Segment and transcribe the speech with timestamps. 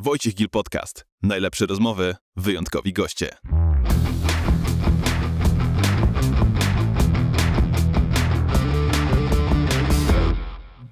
[0.00, 1.06] Wojciech Gil Podcast.
[1.22, 3.36] Najlepsze rozmowy, wyjątkowi goście.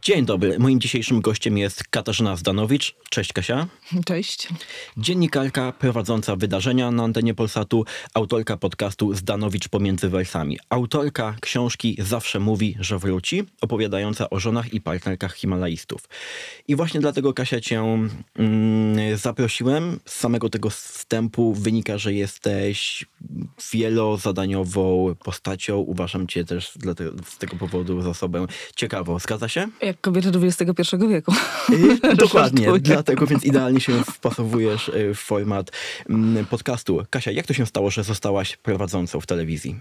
[0.06, 0.58] Dzień dobry.
[0.58, 2.94] Moim dzisiejszym gościem jest Katarzyna Zdanowicz.
[3.10, 3.66] Cześć Kasia.
[4.04, 4.48] Cześć.
[4.96, 7.84] Dziennikarka prowadząca wydarzenia na antenie Polsatu,
[8.14, 10.58] autorka podcastu Zdanowicz pomiędzy wersami.
[10.68, 16.08] Autorka książki Zawsze mówi, że wróci, opowiadająca o żonach i partnerkach himalaistów.
[16.68, 17.82] I właśnie dlatego Kasia cię
[18.36, 20.00] mm, zaprosiłem.
[20.04, 23.04] Z samego tego wstępu wynika, że jesteś
[23.72, 25.76] wielozadaniową postacią.
[25.76, 29.18] Uważam cię też dlatego, z tego powodu za osobę ciekawą.
[29.18, 29.68] Zgadza się?
[29.82, 31.34] Jak kobieta XXI wieku.
[31.68, 35.70] Yy, dokładnie, dlatego więc idealnie się wpasowujesz y, w format
[36.08, 37.02] mm, podcastu.
[37.10, 39.80] Kasia, jak to się stało, że zostałaś prowadzącą w telewizji?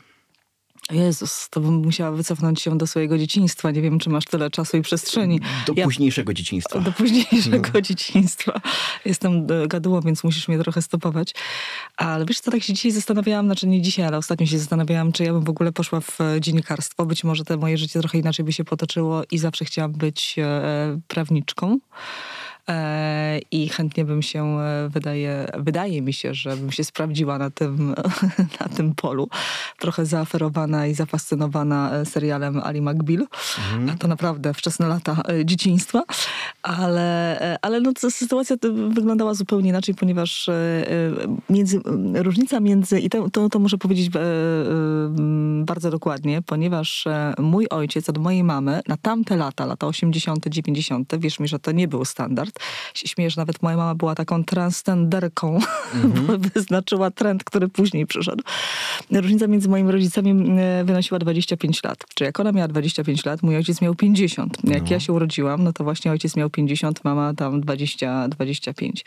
[0.91, 3.71] Jezus, to bym musiała wycofnąć się do swojego dzieciństwa.
[3.71, 5.39] Nie wiem, czy masz tyle czasu i przestrzeni.
[5.67, 6.79] Do ja, późniejszego dzieciństwa.
[6.79, 7.81] Do późniejszego no.
[7.81, 8.61] dzieciństwa.
[9.05, 11.33] Jestem e, gadułą, więc musisz mnie trochę stopować.
[11.97, 15.23] Ale wiesz co, tak się dzisiaj zastanawiałam, znaczy nie dzisiaj, ale ostatnio się zastanawiałam, czy
[15.23, 17.05] ja bym w ogóle poszła w e, dziennikarstwo.
[17.05, 20.99] Być może te moje życie trochę inaczej by się potoczyło i zawsze chciałam być e,
[21.07, 21.79] prawniczką.
[22.69, 27.49] E, i chętnie bym się, e, wydaje, wydaje mi się, że bym się sprawdziła na
[27.49, 27.95] tym,
[28.61, 29.29] na tym polu.
[29.79, 33.27] Trochę zaaferowana i zafascynowana e, serialem Ali McBeal.
[33.73, 33.97] Mhm.
[33.97, 36.03] To naprawdę wczesne lata dzieciństwa.
[36.63, 38.55] Ale, ale no, sytuacja
[38.89, 40.49] wyglądała zupełnie inaczej, ponieważ
[41.49, 41.79] między,
[42.13, 44.09] różnica między, i to, to, to muszę powiedzieć
[45.65, 47.05] bardzo dokładnie, ponieważ
[47.39, 51.71] mój ojciec od mojej mamy na tamte lata, lata 80., 90., wierz mi, że to
[51.71, 52.54] nie był standard,
[52.93, 55.49] się śmieję, że nawet moja mama była taką transcenderką,
[55.93, 56.37] mm -hmm.
[56.37, 58.43] wyznaczyła trend, który później przyszedł.
[59.11, 61.97] Różnica między moimi rodzicami wynosiła 25 lat.
[62.15, 64.57] Czyli jak ona miała 25 lat, mój ojciec miał 50.
[64.63, 64.87] Jak no.
[64.89, 69.05] ja się urodziłam, no to właśnie ojciec miał 50, mama tam 20, 25.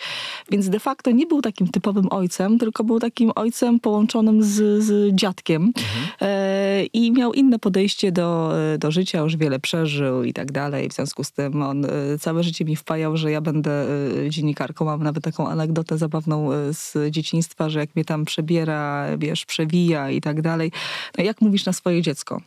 [0.50, 5.14] Więc de facto nie był takim typowym ojcem, tylko był takim ojcem połączonym z, z
[5.14, 5.82] dziadkiem -hmm.
[6.20, 10.88] e, i miał inne podejście do, do życia, już wiele przeżył i tak dalej.
[10.88, 11.88] W związku z tym on e,
[12.20, 13.86] całe życie mi wpajał, że ja ja będę
[14.26, 14.84] y, dziennikarką.
[14.84, 20.10] Mam nawet taką anegdotę zabawną y, z dzieciństwa, że jak mnie tam przebiera, wiesz, przewija
[20.10, 20.72] i tak dalej.
[21.18, 22.40] No jak mówisz na swoje dziecko?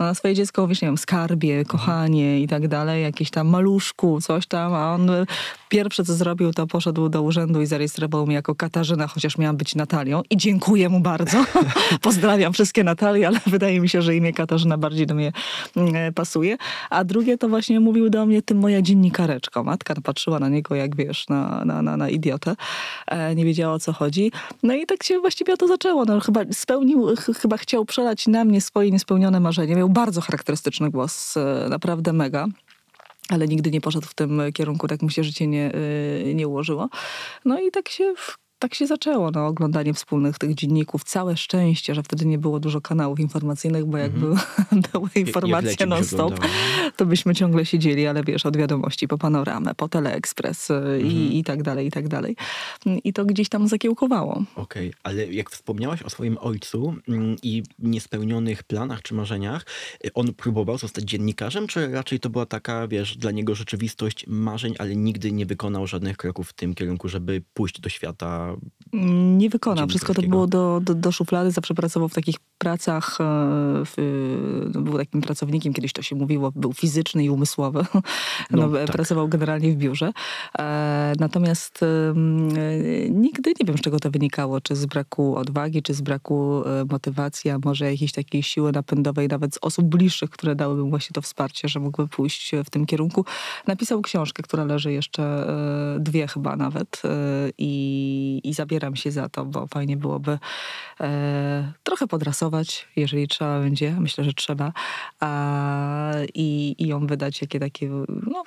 [0.00, 4.20] No na swoje dziecko mówisz, nie wiem, skarbie, kochanie i tak dalej, jakieś tam maluszku,
[4.20, 5.26] coś tam, a on y,
[5.68, 9.74] pierwsze co zrobił, to poszedł do urzędu i zarejestrował mnie jako Katarzyna, chociaż miałam być
[9.74, 11.44] Natalią i dziękuję mu bardzo.
[12.00, 15.32] Pozdrawiam wszystkie Natalie, ale wydaje mi się, że imię Katarzyna bardziej do mnie
[15.76, 16.56] mm, pasuje.
[16.90, 19.64] A drugie to właśnie mówił do mnie, ty moja dziennikareczko.
[19.64, 22.56] Matka patrzyła na niego, jak wiesz, na, na, na, na idiotę.
[23.06, 24.32] E, nie wiedziała o co chodzi.
[24.62, 26.04] No i tak się właściwie to zaczęło.
[26.04, 29.61] No, chyba spełnił, ch chyba chciał przelać na mnie swoje niespełnione marzenie.
[29.68, 32.46] Miał bardzo charakterystyczny głos, e, naprawdę mega
[33.28, 35.72] ale nigdy nie poszedł w tym kierunku, tak mu się życie nie,
[36.24, 36.88] e, nie ułożyło.
[37.44, 38.14] No i tak się
[38.62, 41.04] tak się zaczęło, no, oglądanie wspólnych tych dzienników.
[41.04, 44.88] Całe szczęście, że wtedy nie było dużo kanałów informacyjnych, bo jak mm -hmm.
[44.92, 46.34] były informacje non-stop,
[46.96, 51.00] to byśmy ciągle siedzieli, ale wiesz, od wiadomości po panoramę, po teleekspres mm -hmm.
[51.00, 51.32] i, mhm.
[51.32, 52.36] i tak dalej, i tak dalej.
[53.04, 54.32] I to gdzieś tam zakiełkowało.
[54.56, 55.00] Okej, okay.
[55.02, 59.66] ale jak wspomniałaś o swoim ojcu mm, i niespełnionych planach czy marzeniach,
[60.06, 64.74] y, on próbował zostać dziennikarzem, czy raczej to była taka, wiesz, dla niego rzeczywistość marzeń,
[64.78, 68.51] ale nigdy nie wykonał żadnych kroków w tym kierunku, żeby pójść do świata
[69.36, 69.88] nie wykonał.
[69.88, 71.50] Wszystko to było do, do, do szuflady.
[71.50, 73.18] Zawsze pracował w takich pracach.
[73.20, 73.24] E,
[73.84, 73.94] w,
[74.74, 77.84] no, był takim pracownikiem, kiedyś to się mówiło, był fizyczny i umysłowy.
[78.50, 78.86] No, no, tak.
[78.86, 80.12] Pracował generalnie w biurze.
[80.58, 81.86] E, natomiast e,
[83.10, 84.60] nigdy nie wiem, z czego to wynikało.
[84.60, 89.54] Czy z braku odwagi, czy z braku motywacji, a może jakiejś takiej siły napędowej, nawet
[89.54, 93.24] z osób bliższych, które dałyby mu właśnie to wsparcie, że mógłby pójść w tym kierunku.
[93.66, 95.46] Napisał książkę, która leży jeszcze
[96.00, 97.02] dwie chyba nawet
[97.58, 100.38] i i zabieram się za to, bo fajnie byłoby
[101.00, 102.51] e, trochę podrasować,
[102.96, 104.72] jeżeli trzeba będzie, myślę, że trzeba,
[105.20, 108.42] a, i, i ją wydać jakie takie, no,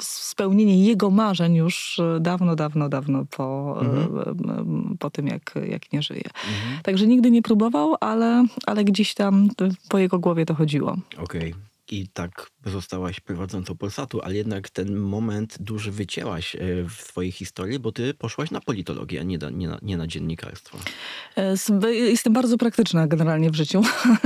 [0.00, 4.96] spełnienie jego marzeń już dawno, dawno, dawno po, mhm.
[4.98, 6.24] po tym, jak, jak nie żyje.
[6.24, 6.82] Mhm.
[6.82, 9.48] Także nigdy nie próbował, ale, ale gdzieś tam
[9.88, 10.96] po jego głowie to chodziło.
[11.18, 11.52] Okej.
[11.52, 16.58] Okay i tak zostałaś prowadzącą Polsatu, ale jednak ten moment duży wycięłaś e,
[16.88, 20.06] w swojej historii, bo ty poszłaś na politologię, a nie na, nie na, nie na
[20.06, 20.78] dziennikarstwo.
[21.36, 23.82] E, jestem bardzo praktyczna generalnie w życiu.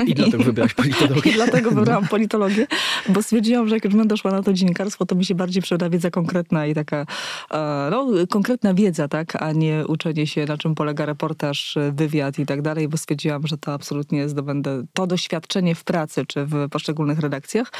[0.07, 1.31] I dlatego wybrałaś politologię.
[1.31, 2.67] I dlatego wybrałam politologię,
[3.09, 5.91] bo stwierdziłam, że jak już będę szła na to dziennikarstwo, to mi się bardziej przyda
[5.91, 7.07] wiedza konkretna i taka,
[7.51, 12.47] e, no, konkretna wiedza, tak, a nie uczenie się, na czym polega reportaż, wywiad i
[12.47, 17.19] tak dalej, bo stwierdziłam, że to absolutnie zdobędę to doświadczenie w pracy, czy w poszczególnych
[17.19, 17.73] redakcjach.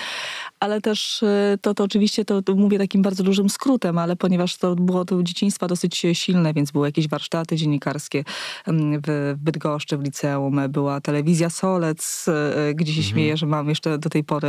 [0.65, 4.57] Ale też e, to, to oczywiście to, to mówię takim bardzo dużym skrótem, ale ponieważ
[4.57, 8.25] to było to dzieciństwa dosyć silne, więc były jakieś warsztaty dziennikarskie
[8.67, 13.13] mm, w Bydgoszczy, w liceum, była telewizja Solec, e, gdzie się Mhm.
[13.13, 14.49] śmieję, że mam jeszcze do tej pory,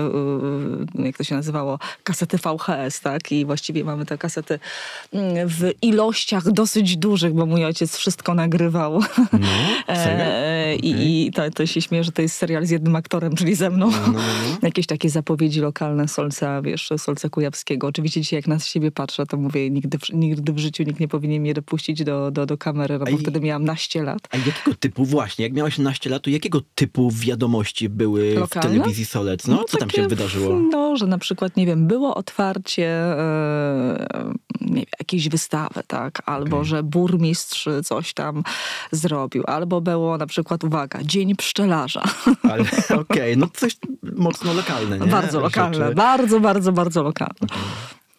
[0.95, 3.31] jak to się nazywało, kasety VHS, tak?
[3.31, 4.59] I właściwie mamy te kasety
[5.13, 8.99] mm, w ilościach dosyć dużych, bo mój ojciec wszystko nagrywał.
[9.33, 9.47] No?
[9.87, 13.55] E, I, i to, to się śmieje, że to jest serial z jednym aktorem, czyli
[13.55, 13.91] ze mną.
[13.91, 14.19] No, no, no.
[14.67, 17.87] Jakieś takie zapowiedzi lokalne Solca, wiesz, Solca Kujawskiego.
[17.87, 21.41] Oczywiście dzisiaj jak na siebie patrzę, to mówię, nigdy, nigdy w życiu nikt nie powinien
[21.41, 24.19] mnie dopuścić do, do, do kamery, no bo i- wtedy miałam naście lat.
[24.31, 28.69] A jakiego typu, właśnie, jak miałaś naście lat, to jakiego typu wiadomości były Lokalne?
[28.69, 29.47] w telewizji Solec?
[29.47, 30.59] No, co tam się wydarzyło?
[30.71, 32.89] No, że na przykład, nie wiem, było otwarcie
[34.61, 36.21] wiem, jakiejś wystawy, tak?
[36.25, 36.69] Albo, Okej.
[36.69, 38.43] że burmistrz coś tam
[38.91, 39.43] zrobił.
[39.47, 42.03] Albo było na przykład, uwaga, Dzień Pszczelarza.
[42.43, 42.63] Ale
[42.99, 43.77] okej, no coś
[44.15, 45.07] mocno lokalne, nie?
[45.07, 45.95] bardzo lokalne, Rzeczy.
[45.95, 47.47] bardzo, bardzo, bardzo lokalne.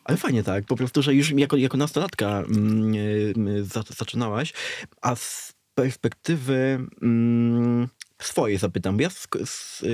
[0.04, 2.94] Ale fajnie tak, po prostu, że już jako, jako nastolatka mm,
[3.48, 4.52] y, za, zaczynałaś,
[5.02, 7.88] a z perspektywy mm,
[8.22, 9.08] swojej zapytam, bo ja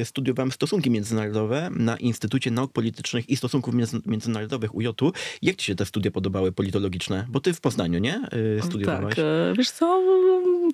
[0.04, 5.12] studiowałem stosunki międzynarodowe na Instytucie Nauk Politycznych i Stosunków Między- Międzynarodowych UJ-u.
[5.42, 7.26] Jak ci się te studia podobały politologiczne?
[7.28, 8.20] Bo ty w Poznaniu, nie?
[8.58, 9.14] Y, Studiowałaś.
[9.14, 10.70] Tak, e, wiesz co, mm,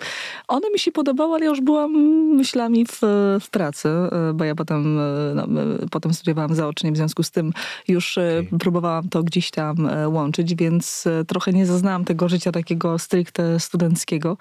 [0.47, 1.91] one mi się podobały, ale ja już byłam
[2.35, 2.99] myślami w,
[3.41, 5.47] w pracy, e, bo ja potem, e, no,
[5.91, 7.53] potem studiowałam zaocznie, w związku z tym
[7.87, 8.49] już Okej.
[8.59, 14.37] próbowałam to gdzieś tam łączyć, więc trochę nie zaznałam tego życia takiego stricte studenckiego,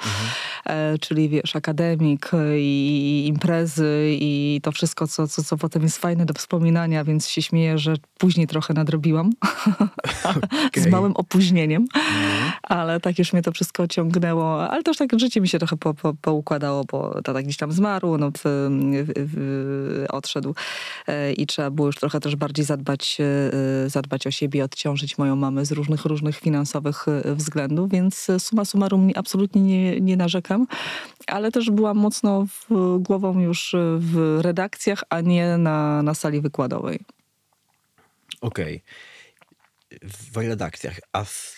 [0.66, 2.38] e, czyli wiesz, akademik e,
[2.98, 7.42] i imprezy i to wszystko, co, co, co potem jest fajne do wspominania, więc się
[7.42, 9.30] śmieję, że później trochę nadrobiłam
[10.76, 10.92] z Okej.
[10.92, 11.86] małym opóźnieniem.
[11.94, 12.00] No.
[12.68, 15.94] Ale tak już mnie to wszystko ciągnęło, ale też tak życie mi się trochę po,
[15.94, 20.54] po, poukładało, bo tata gdzieś tam zmarł, no, w, w, w, odszedł
[21.06, 25.36] e, i trzeba było już trochę też bardziej zadbać, e, zadbać o siebie, odciążyć moją
[25.36, 30.66] mamę z różnych, różnych finansowych e, względów, więc suma summarum nie- absolutnie nie, nie narzekam,
[31.26, 37.00] ale też byłam mocno w, głową już w redakcjach, a nie na, na sali wykładowej.
[38.40, 38.82] Okej.
[40.02, 41.00] W redakcjach.
[41.12, 41.57] A z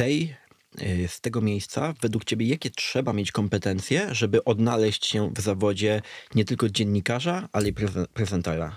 [0.00, 0.36] tej,
[0.82, 6.02] y, z tego miejsca, według ciebie, jakie trzeba mieć kompetencje, żeby odnaleźć się w zawodzie
[6.34, 8.76] nie tylko dziennikarza, ale i prezen- prezentera?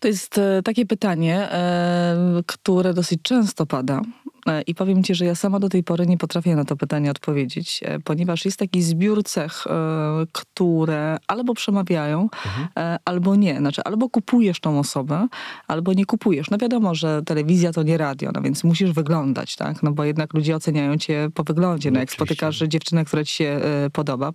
[0.00, 4.00] To jest e, takie pytanie, e, które dosyć często pada.
[4.66, 7.80] I powiem ci, że ja sama do tej pory nie potrafię na to pytanie odpowiedzieć,
[7.84, 9.70] e, ponieważ jest taki zbiór cech, e,
[10.32, 12.28] które albo przemawiają,
[12.76, 13.58] e, albo nie.
[13.58, 15.28] Znaczy, albo kupujesz tą osobę,
[15.66, 16.50] albo nie kupujesz.
[16.50, 19.82] No wiadomo, że telewizja to nie radio, no więc musisz wyglądać, tak?
[19.82, 21.90] No bo jednak ludzie oceniają cię po wyglądzie.
[21.90, 22.34] No, No jak oczywiście.
[22.34, 23.60] spotykasz dziewczynę, która ci się
[23.92, 24.32] podoba,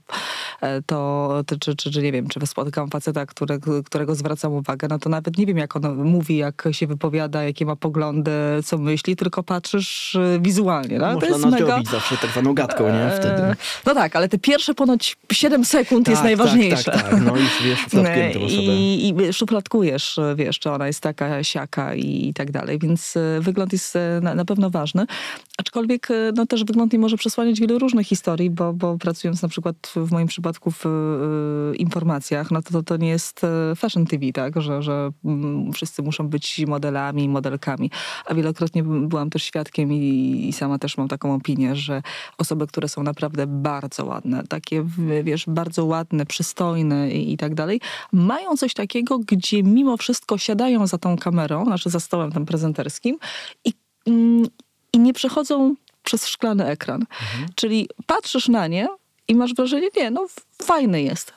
[0.86, 5.10] to, czy, czy, czy nie wiem, czy spotykam faceta, którego, którego zwracam uwagę, no to
[5.10, 8.31] nawet nie wiem, jak on mówi, jak się wypowiada, jakie ma poglądy,
[8.63, 10.97] co myśli, tylko patrzysz e, wizualnie.
[11.00, 11.75] No, to Można jest nas mega...
[11.75, 13.11] robić zawsze tak zwaną gadką, nie?
[13.19, 13.44] Wtedy.
[13.44, 13.55] E,
[13.85, 16.91] No tak, ale te pierwsze ponoć 7 sekund jest Tak, najważniejsze.
[16.91, 17.21] Tak, tak, tak.
[17.21, 18.31] No i wiesz, osobę.
[18.33, 23.73] I, I szufladkujesz, wiesz, czy ona jest taka, siaka i, tak dalej, więc e, wygląd
[23.73, 25.05] jest e, na, na pewno ważny.
[25.57, 29.50] Aczkolwiek e, no, też wygląd nie może przesłaniać wielu różnych historii, bo, bo pracując na
[29.50, 34.05] przykład w moim przypadku w e, informacjach, no to, to to nie jest e, fashion
[34.05, 37.91] TV, tak, że, że mm, wszyscy muszą być modelami, modelkami.
[38.25, 42.01] A wielokrotnie byłam też świadkiem i, i sama też mam taką opinię, że
[42.38, 44.86] osoby, które są naprawdę bardzo ładne, takie
[45.24, 50.88] wiesz, bardzo ładne, przystojne i, i tak dalej, mają coś takiego, gdzie mimo wszystko siadają
[50.88, 53.17] za tą kamerą, znaczy za stołem tym prezenterskim
[53.65, 53.74] i,
[54.08, 54.48] mm,
[54.94, 57.06] i nie przechodzą przez szklany ekran.
[57.56, 58.88] Czyli patrzysz na nie
[59.27, 60.27] i masz wrażenie, nie, no
[60.62, 61.34] fajny jest.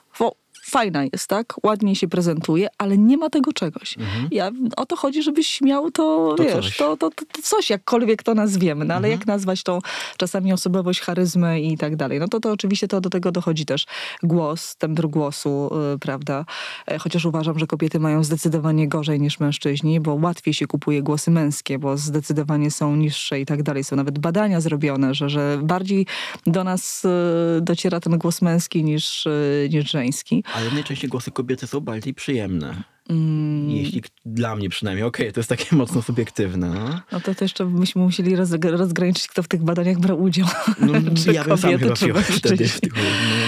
[0.70, 1.54] Fajna jest, tak?
[1.62, 3.94] Ładnie się prezentuje, ale nie ma tego czegoś.
[4.30, 6.76] Ja, o to chodzi, żebyś miał to, To wiesz, coś.
[6.76, 8.84] To, to, to, coś, jakkolwiek to nazwiemy.
[8.84, 9.78] No ale jak nazwać tą
[10.16, 12.20] czasami osobowość, charyzmę i tak dalej.
[12.20, 13.86] No to, to oczywiście to do tego dochodzi też
[14.22, 16.44] głos, tembr głosu, yy, prawda?
[16.86, 21.30] E, Chociaż uważam, że kobiety mają zdecydowanie gorzej niż mężczyźni, bo łatwiej się kupuje głosy
[21.30, 23.84] męskie, bo zdecydowanie są niższe i tak dalej.
[23.84, 26.06] Są nawet badania zrobione, że, że bardziej
[26.46, 29.24] do nas yy, dociera ten głos męski niż,
[29.62, 30.44] yy, niż żeński.
[30.56, 32.82] Ale najczęściej głosy kobiety są bardziej przyjemne.
[33.10, 33.70] Mm.
[33.70, 36.68] Jeśli dla mnie przynajmniej, okej, to jest takie mocno subiektywne.
[36.68, 37.00] No.
[37.12, 40.46] No to, to jeszcze byśmy musieli roz, rozgraniczyć, kto w tych badaniach brał udział.
[40.80, 40.92] No,
[41.24, 43.02] Czy ja bym sam chyba wtedy w tych no,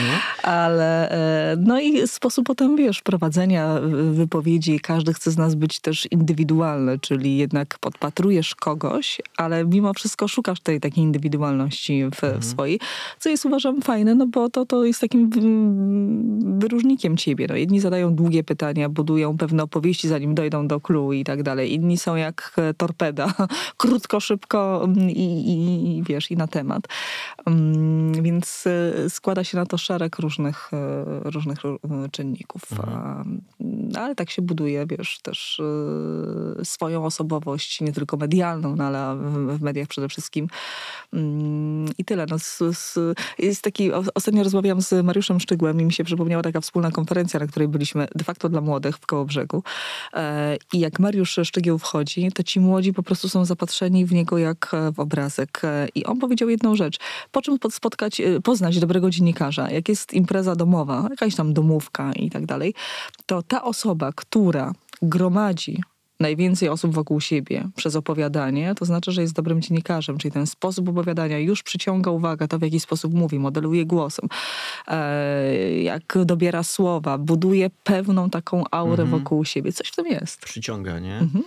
[0.08, 0.18] no.
[0.42, 3.80] Ale e, no i sposób potem, wiesz, prowadzenia
[4.12, 10.28] wypowiedzi, każdy chce z nas być też indywidualny, czyli jednak podpatrujesz kogoś, ale mimo wszystko
[10.28, 12.42] szukasz tej takiej indywidualności w, mhm.
[12.42, 12.80] w swojej,
[13.18, 15.30] co jest uważam fajne, no bo to, to jest takim
[16.58, 17.46] wyróżnikiem ciebie.
[17.48, 21.74] No, jedni zadają długie pytania, budują pewne opowieści, zanim dojdą do clue i tak dalej.
[21.74, 23.32] Inni są jak torpeda,
[23.76, 26.82] krótko, szybko mm, i, i, i wiesz, i na temat.
[27.46, 30.70] Um, więc y, składa się na to szereg różnych,
[31.26, 31.58] y, różnych
[32.10, 32.62] czynników.
[32.72, 33.40] Mhm.
[33.96, 35.60] ale tak się buduje, wiesz, też
[36.64, 39.16] swoją osobowość, nie tylko medialną, no, ale
[39.56, 40.48] w, mediach przede wszystkim.
[41.98, 42.26] I tyle.
[42.30, 42.98] No, z, z,
[43.38, 47.46] jest taki, ostatnio rozmawiałam z Mariuszem Szczygłem i mi się przypomniała taka wspólna konferencja, na
[47.46, 49.37] której byliśmy de facto dla młodych w Kołobrzegu.
[50.14, 54.38] E, I jak Mariusz Szczygieł wchodzi, to ci młodzi po prostu są zapatrzeni w niego
[54.38, 55.60] jak w obrazek.
[55.64, 56.98] E, I on powiedział jedną rzecz.
[57.32, 59.70] Po czym spotkać, e, poznać dobrego dziennikarza?
[59.70, 62.74] Jak jest impreza domowa, jakaś tam domówka i tak dalej,
[63.26, 65.82] to ta osoba, która gromadzi
[66.20, 70.88] najwięcej osób wokół siebie przez opowiadanie, to znaczy, że jest dobrym dziennikarzem, czyli ten sposób
[70.88, 74.28] opowiadania już przyciąga uwagę, to w jaki sposób mówi, modeluje głosem,
[74.88, 79.10] e, jak dobiera słowa, buduje pewną taką aurę mhm.
[79.10, 79.72] wokół siebie.
[79.72, 80.40] Coś w tym jest.
[80.40, 81.18] Przyciąga, nie?
[81.18, 81.44] Mhm.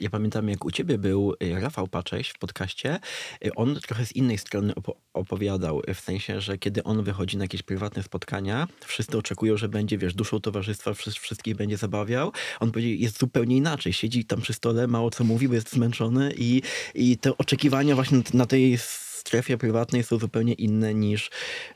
[0.00, 2.98] Ja pamiętam, jak u ciebie był y, Rafał Pacześ w podcaście.
[3.44, 4.72] Y, on trochę z innej strony
[5.12, 9.98] opowiadał, w sensie, że kiedy on wychodzi na jakieś prywatne spotkania, wszyscy oczekują, że będzie,
[9.98, 12.32] wiesz, duszą towarzystwa, wszystkich będzie zabawiał.
[12.60, 13.92] On powiedział, jest zupełnie inaczej.
[13.92, 16.62] Siedzi tam przy stole, mało co mówi, bo jest zmęczony i,
[16.94, 21.30] i te oczekiwania właśnie na tej strefie prywatnej są zupełnie inne niż,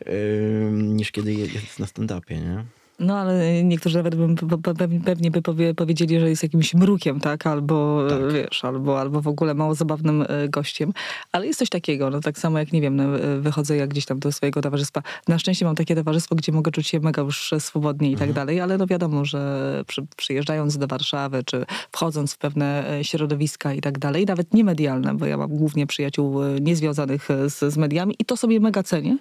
[0.06, 2.64] yy, niż kiedy jest na stand-upie, nie?
[3.00, 7.46] No ale niektórzy nawet by, pewnie by powie, powiedzieli, że jest jakimś mrukiem, tak?
[7.46, 8.32] Albo tak.
[8.32, 10.92] wiesz, albo, albo w ogóle mało zabawnym e, gościem.
[11.32, 14.06] Ale jest coś takiego, no tak samo jak nie wiem, no, e, wychodzę jak gdzieś
[14.06, 15.02] tam do swojego towarzystwa.
[15.28, 18.34] Na szczęście mam takie towarzystwo, gdzie mogę czuć się mega już swobodnie i tak mhm.
[18.34, 23.74] dalej, ale no wiadomo, że przy, przyjeżdżając do Warszawy, czy wchodząc w pewne e, środowiska
[23.74, 28.14] i tak dalej, nawet nie medialne, bo ja mam głównie przyjaciół niezwiązanych z, z mediami
[28.18, 29.16] i to sobie mega cenię,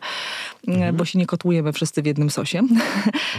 [0.68, 0.96] mhm.
[0.96, 2.62] bo się nie kotłujemy wszyscy w jednym sosie.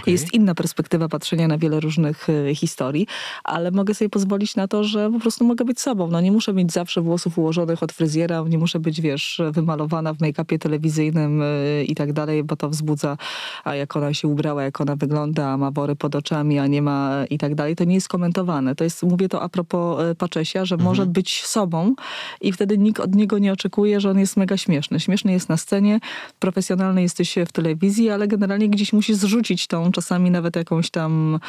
[0.01, 0.13] Okay.
[0.13, 3.07] Jest inna perspektywa patrzenia na wiele różnych e, historii,
[3.45, 6.09] ale mogę sobie pozwolić na to, że po prostu mogę być sobą.
[6.09, 10.19] No nie muszę mieć zawsze włosów ułożonych od fryzjera, nie muszę być, wiesz, wymalowana w
[10.19, 13.17] make-upie telewizyjnym e, i tak dalej, bo to wzbudza,
[13.65, 16.83] a jak ona się ubrała, jak ona wygląda, a ma wory pod oczami, a nie
[16.83, 17.77] ma i tak dalej.
[17.77, 18.75] To nie jest komentowane.
[18.75, 20.91] To jest, mówię to a propos e, Paczesia, że mhm.
[20.91, 21.95] może być sobą
[22.41, 25.01] i wtedy nikt od niego nie oczekuje, że on jest mega śmieszny.
[25.01, 26.01] Śmieszny jest na scenie,
[26.39, 31.41] profesjonalny jesteś w telewizji, ale generalnie gdzieś musi zrzucić tą czasami czasami nawet jakąś tam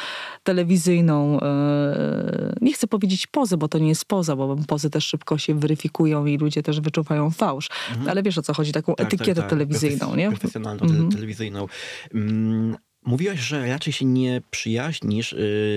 [0.42, 5.38] telewizyjną, e, nie chcę powiedzieć pozę, bo to nie jest poza, bo pozy też szybko
[5.38, 7.68] się weryfikują i ludzie też wyczuwają fałsz.
[7.90, 8.08] Mhm.
[8.08, 9.50] Ale wiesz o co chodzi, taką tak, tak etykietę tak, tak.
[9.50, 10.28] telewizyjną, nie?
[10.28, 11.10] Profesjonalną, mhm.
[11.10, 11.66] telewizyjną.
[12.14, 12.76] Mm.
[13.04, 15.36] Mówiłaś, że raczej się nie przyjaźnisz y,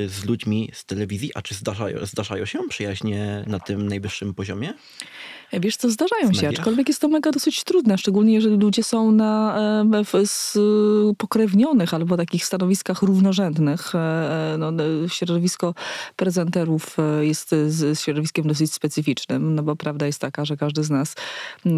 [0.09, 4.73] z ludźmi z telewizji, a czy zdarzają, zdarzają się przyjaźnie na tym najwyższym poziomie?
[5.53, 9.55] Wiesz co, zdarzają się, aczkolwiek jest to mega dosyć trudne, szczególnie jeżeli ludzie są na
[10.05, 10.57] w, z
[11.17, 13.95] pokrewnionych albo takich stanowiskach równorzędnych.
[13.95, 14.71] E, e, no,
[15.07, 15.73] środowisko
[16.15, 20.89] prezenterów e, jest z środowiskiem dosyć specyficznym, no bo prawda jest taka, że każdy z
[20.89, 21.15] nas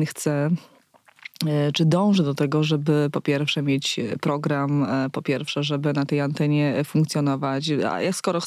[0.06, 0.77] chce E,
[1.74, 6.22] czy dąży do tego, żeby po pierwsze mieć program, e, po pierwsze, żeby na tej
[6.22, 7.70] antenie funkcjonować.
[7.90, 8.40] A jak skoro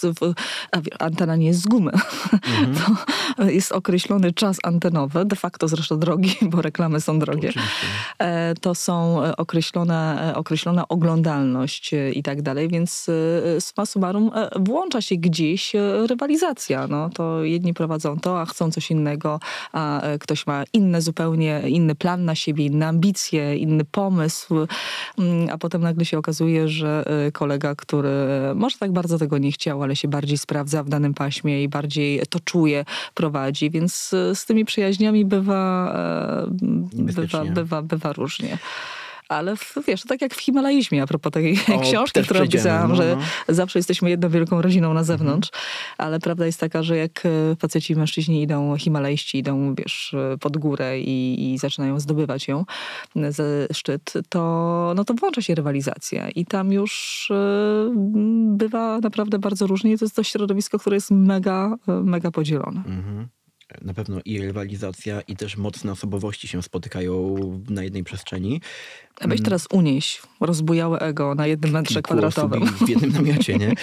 [0.98, 2.74] antena nie jest z gumy, mhm.
[3.36, 7.48] to jest określony czas antenowy, de facto zresztą drogi, bo reklamy są drogie.
[7.48, 7.86] Oczywiście.
[8.18, 13.06] E, to są określona, określona oglądalność i tak dalej, więc
[13.60, 15.72] summa summarum włącza się gdzieś
[16.06, 16.86] rywalizacja.
[16.86, 19.40] No, to jedni prowadzą to, a chcą coś innego,
[19.72, 24.54] a ktoś ma inny zupełnie inny plan na siebie, inne ambicje, inny pomysł,
[25.18, 28.10] mm, a potem nagle się okazuje, że y, kolega, który
[28.54, 32.22] może tak bardzo tego nie chciał, ale się bardziej sprawdza w danym paśmie i bardziej
[32.30, 32.84] to czuje,
[33.14, 35.92] prowadzi, więc y, z tymi przyjaźniami bywa,
[36.42, 36.50] e,
[36.92, 38.58] bywa, bywa, bywa różnie
[39.30, 42.96] ale w, wiesz, tak jak w Himalajizmie, a propos tej o, książki, którą pisałam, no,
[42.96, 43.16] że
[43.48, 43.54] no.
[43.54, 45.94] zawsze jesteśmy jedną wielką rodziną na zewnątrz, mhm.
[45.98, 50.56] ale prawda jest taka, że jak e, faceci i mężczyźni idą, himalajści idą, wiesz, pod
[50.56, 52.64] górę i, i zaczynają zdobywać ją
[53.28, 57.28] ze szczyt, to, no to włącza się rywalizacja i tam już
[58.46, 59.98] bywa naprawdę bardzo różnie.
[59.98, 62.82] To jest to środowisko, które jest mega, mega podzielone.
[62.86, 63.28] Mhm
[63.82, 67.36] na pewno i rywalizacja, i też mocne osobowości się spotykają
[67.68, 68.60] na jednej przestrzeni.
[69.20, 69.44] A weź mm.
[69.44, 72.66] teraz unieść rozbujałe ego na jednym metrze kwadratowym.
[72.66, 73.74] w jednym namiocie, nie?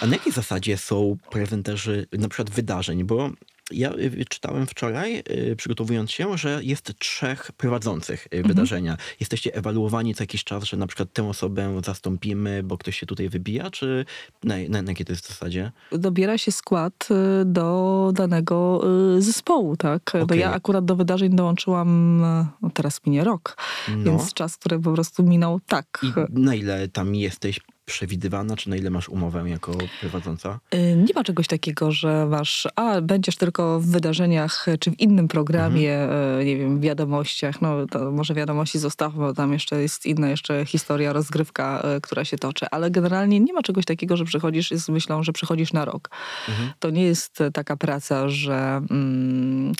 [0.00, 3.04] A na jakiej zasadzie są prezenterzy na przykład wydarzeń?
[3.04, 3.30] Bo
[3.70, 8.48] Ja y, czytałem wczoraj, y, przygotowując się, że jest trzech prowadzących y, Mhm.
[8.48, 8.96] wydarzenia.
[9.20, 13.28] Jesteście ewaluowani co jakiś czas, że na przykład tę osobę zastąpimy, bo ktoś się tutaj
[13.28, 14.04] wybija, czy
[14.44, 15.72] na, na, na jakiej to jest zasadzie?
[15.92, 18.84] dobiera się skład y, do danego
[19.16, 20.10] y, zespołu, tak?
[20.14, 20.38] Bo Okej.
[20.40, 23.56] ja akurat do wydarzeń dołączyłam, y, no teraz minie rok,
[23.88, 24.04] No.
[24.04, 26.00] więc czas, który po prostu minął tak.
[26.04, 30.60] I na ile tam jesteś przewidywana, czy na ile masz umowę jako prowadząca?
[30.74, 35.28] Y, Nie ma czegoś takiego, że masz, a będziesz tylko w wydarzeniach, czy w innym
[35.28, 36.40] programie, Mhm.
[36.40, 40.28] y, nie wiem, w wiadomościach, no to może wiadomości zostawmy, bo tam jeszcze jest inna
[40.28, 44.70] jeszcze historia, rozgrywka, y, która się toczy, ale generalnie nie ma czegoś takiego, że przychodzisz
[44.70, 46.10] z myślą, że przychodzisz na rok.
[46.48, 46.72] Mhm.
[46.78, 49.72] To nie jest taka praca, że, mm,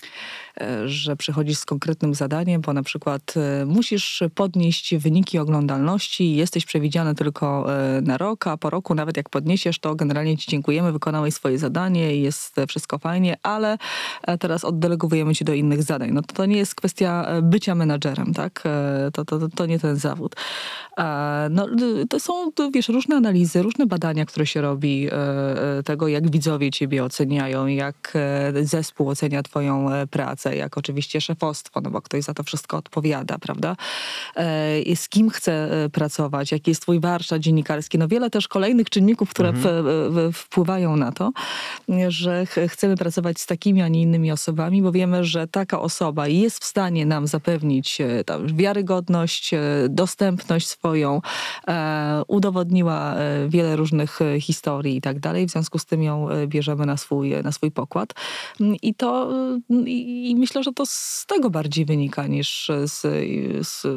[0.85, 7.15] że przychodzisz z konkretnym zadaniem, bo na przykład e, musisz podnieść wyniki oglądalności, jesteś przewidziany
[7.15, 11.33] tylko e, na rok, a po roku nawet jak podniesiesz, to generalnie ci dziękujemy, wykonałeś
[11.33, 13.77] swoje zadanie i jest e, wszystko fajnie, ale
[14.27, 16.11] e, teraz oddelegowujemy ci do innych zadań.
[16.11, 18.63] No to, to nie jest kwestia e, bycia menadżerem, tak?
[18.65, 20.35] E, To, to, to, nie ten zawód.
[20.97, 21.67] E, No,
[22.09, 25.11] to są, to, wiesz, różne analizy, różne badania, które się robi e,
[25.77, 30.07] e, tego, jak widzowie ciebie oceniają, jak e, zespół ocenia twoją e,
[30.45, 33.75] pracę, jak oczywiście szefostwo, no bo ktoś za to wszystko odpowiada, prawda?
[34.35, 37.97] E, i Z kim chce e, pracować, jaki jest twój warsztat dziennikarski.
[37.97, 41.31] No wiele też kolejnych czynników, które w, w, wpływają na to,
[42.07, 46.27] że ch chcemy pracować z takimi, a nie innymi osobami, bo wiemy, że taka osoba
[46.27, 49.59] jest w stanie nam zapewnić e, tam, wiarygodność, e,
[49.89, 51.21] dostępność swoją,
[51.67, 55.47] e, udowodniła e, wiele różnych e, historii i tak dalej.
[55.47, 58.13] W związku z tym ją e, bierzemy na swój, na swój pokład.
[58.81, 59.31] I to
[59.69, 63.01] e, i, myślę, że to z tego bardziej wynika niż z,
[63.67, 63.87] z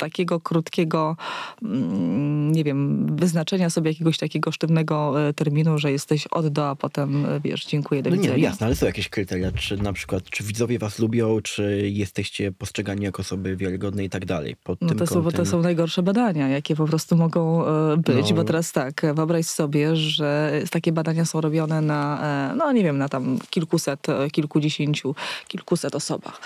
[0.00, 1.16] takiego krótkiego,
[1.62, 6.76] mm, nie wiem, wyznaczenia sobie jakiegoś takiego sztywnego e, terminu, że jesteś od do, a
[6.76, 8.38] potem, e, wiesz, dziękuję, do No nie, widzenia.
[8.38, 12.52] no jasne, ale są jakieś kryteria, czy na przykład, czy widzowie was lubią, czy jesteście
[12.52, 14.56] postrzegani jako osoby wiarygodne i tak dalej.
[14.64, 17.96] Pod No to są, bo to kątem- są najgorsze badania, jakie po prostu mogą e,
[17.96, 18.36] być, No.
[18.36, 22.20] bo teraz tak, wyobraź sobie, że takie badania są robione na,
[22.56, 25.14] no nie wiem, na tam kilkuset, kilkudziesięciu,
[25.48, 26.40] kilkuset osobach.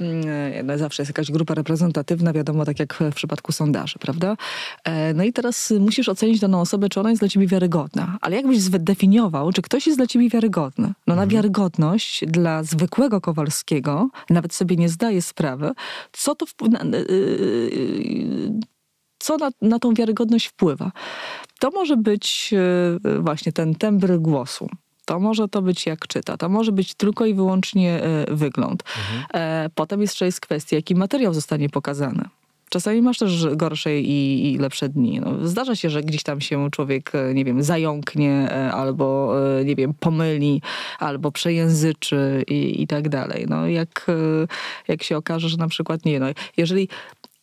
[0.00, 0.24] Mm,
[0.66, 4.36] No zawsze jest jakaś grupa reprezentatywna, wiadomo, tak jak w przypadku sondaży, prawda?
[4.84, 8.18] E, No i teraz musisz ocenić daną osobę, czy ona jest dla ciebie wiarygodna.
[8.20, 10.92] Ale jakbyś zdefiniował, czy ktoś jest dla ciebie wiarygodny?
[11.06, 15.72] No na wiarygodność dla zwykłego Kowalskiego, nawet sobie nie zdaje sprawy,
[16.12, 18.52] co to wpł- na, yy,
[19.18, 20.92] co na, na tą wiarygodność wpływa.
[21.60, 22.54] To może być
[23.06, 24.68] e, właśnie ten tembr głosu.
[25.04, 28.82] To może to być jak czyta, to może być tylko i wyłącznie e, wygląd.
[29.34, 32.24] E, Potem jeszcze jest kwestia, jaki materiał zostanie pokazany.
[32.74, 35.20] Czasami masz też gorsze i, i lepsze dni.
[35.20, 39.64] No, zdarza się, że gdzieś tam się człowiek, e, nie wiem, zająknie, e, albo, e,
[39.64, 40.62] nie wiem, pomyli,
[40.98, 43.46] albo przejęzyczy i, i tak dalej.
[43.48, 44.06] No, jak,
[44.88, 46.88] jak się okaże, że na przykład, nie no, jeżeli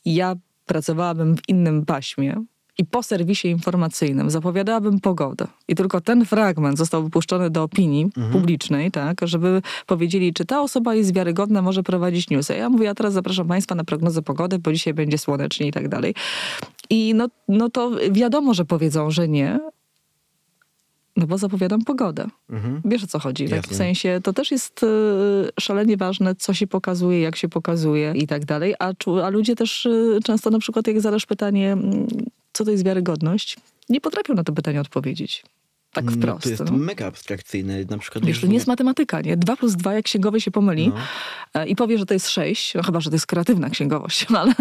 [0.05, 2.35] ja pracowałabym w innym paśmie
[2.81, 8.91] i po serwisie informacyjnym zapowiadałabym pogodę i tylko ten fragment został wypuszczony do opinii publicznej,
[8.91, 12.55] tak, żeby powiedzieli, czy ta osoba jest wiarygodna, może prowadzić newsy.
[12.55, 15.89] Ja mówię, ja teraz zapraszam Państwa na prognozę pogody, bo dzisiaj będzie słonecznie i tak
[15.89, 16.15] dalej.
[16.89, 19.59] I no, no to wiadomo, że powiedzą, że nie,
[21.17, 22.27] no bo zapowiadam pogodę.
[22.49, 22.81] Mhm.
[22.85, 23.49] Wiesz o co chodzi.
[23.49, 24.87] Tak w sensie to też jest e,
[25.59, 28.75] szalenie ważne, co się pokazuje, jak się pokazuje i tak dalej.
[28.79, 28.91] A,
[29.23, 32.07] a ludzie też e, często na przykład, jak zadasz pytanie, mm,
[32.61, 33.57] co to jest wiarygodność,
[33.89, 35.43] nie potrafią na to pytanie odpowiedzieć.
[35.93, 36.43] Tak No, wprost.
[36.43, 36.71] to jest no.
[36.77, 37.77] mega abstrakcyjne.
[37.89, 39.37] Na przykład, Wiesz, to nie jest matematyka, nie?
[39.37, 40.95] Dwa plus dwa, jak księgowy się pomyli No.
[41.61, 44.53] e, i powie, że to jest sześć, no chyba, że to jest kreatywna księgowość, ale,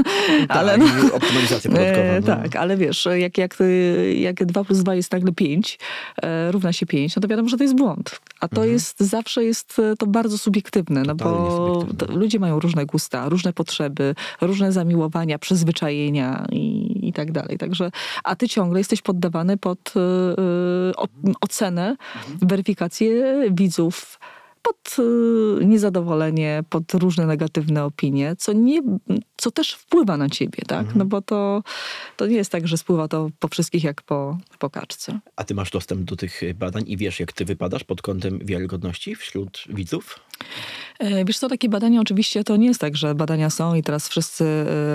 [0.49, 2.07] ale tak, no, i optymalizacja podatkowa.
[2.07, 2.27] E, no.
[2.27, 5.79] tak, ale wiesz, jak, jak, y, jak 2 plus 2 jest nagle 5,
[6.23, 8.21] e, równa się 5, no to wiadomo, że to jest błąd.
[8.41, 12.17] A to jest, zawsze jest e, to bardzo subiektywne, no bo subiektywne.
[12.17, 17.59] ludzie mają różne gusta, różne potrzeby, różne zamiłowania, przyzwyczajenia i, i tak dalej.
[17.59, 17.91] Także,
[18.25, 21.09] a ty ciągle jesteś poddawany pod e, e, o,
[21.41, 21.97] ocenę,
[22.43, 24.19] weryfikację widzów,
[24.63, 28.83] pod y, niezadowolenie, pod różne negatywne opinie, co, nie,
[29.37, 30.95] co też wpływa na ciebie, tak?
[30.95, 31.63] No bo to,
[32.17, 35.21] to nie jest tak, że spływa to po wszystkich jak po, po kaczce.
[35.37, 39.15] A ty masz dostęp do tych badań i wiesz, jak ty wypadasz pod kątem wiarygodności
[39.15, 40.21] wśród widzów?
[41.01, 44.09] E, Wiesz co, takie badania oczywiście to nie jest tak, że badania są i teraz
[44.09, 44.45] wszyscy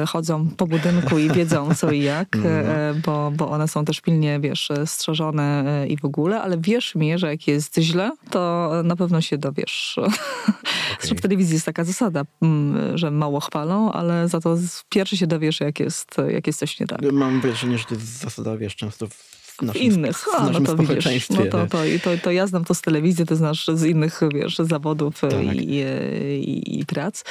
[0.02, 4.02] e, chodzą po budynku i wiedzą co i jak, e, bo, bo one są też
[4.02, 8.96] pilnie, wiesz, strzeżone i w ogóle, ale wierz mi, że jak jest źle, to na
[8.96, 10.00] pewno się dowiesz.
[11.00, 14.58] Zresztą w telewizji jest taka zasada, mm, że mało chwalą, ale za to
[14.89, 17.00] pierwszy się dowiesz, jak jest, jak jest coś nie tak.
[17.12, 20.18] Mam wrażenie, że to jest zasada, wiesz, często w w naszym, innych.
[20.18, 21.36] w A, no naszym to widzisz, społeczeństwie.
[21.39, 24.58] no to, to, to, to ja znam to z telewizji, to znasz z innych, wiesz,
[24.58, 25.44] zawodów e, Tak.
[25.56, 27.24] i, i, i prac.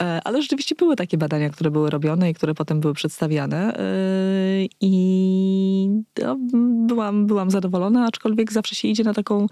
[0.00, 3.78] E, Ale rzeczywiście były takie badania, które były robione i które potem były przedstawiane.
[3.78, 3.82] E,
[4.80, 5.90] I
[6.22, 6.36] no,
[6.86, 9.46] byłam, byłam zadowolona, aczkolwiek zawsze się idzie na taką,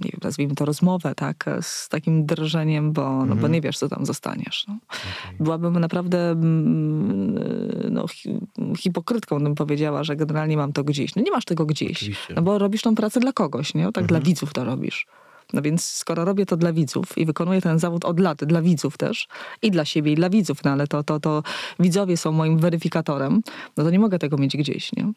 [0.00, 3.52] nie wiem, nazwijmy to rozmowę, tak, z takim drżeniem, bo, no, bo Mhm.
[3.52, 4.64] nie wiesz, co tam zostaniesz.
[4.68, 4.76] No.
[5.40, 8.38] Byłabym naprawdę mm, no, hi,
[8.78, 11.16] hipokrytką, bym powiedziała, że generalnie mam to gdzieś.
[11.16, 11.92] No nie masz tego gdzieś.
[11.96, 12.34] Oczywiście.
[12.34, 13.84] No bo robisz tą pracę dla kogoś, nie?
[13.92, 14.24] Tak dla Mhm.
[14.24, 15.06] widzów to robisz.
[15.52, 18.98] No więc skoro robię to dla widzów i wykonuję ten zawód od lat dla widzów
[18.98, 19.28] też
[19.62, 21.42] i dla siebie i dla widzów, no ale to, to, to
[21.80, 23.42] widzowie są moim weryfikatorem,
[23.76, 25.12] no to nie mogę tego mieć gdzieś, nie?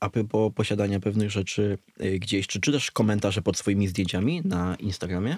[0.00, 5.36] A propos posiadania pewnych rzeczy y, gdzieś, czy czytasz komentarze pod swoimi zdjęciami na Instagramie?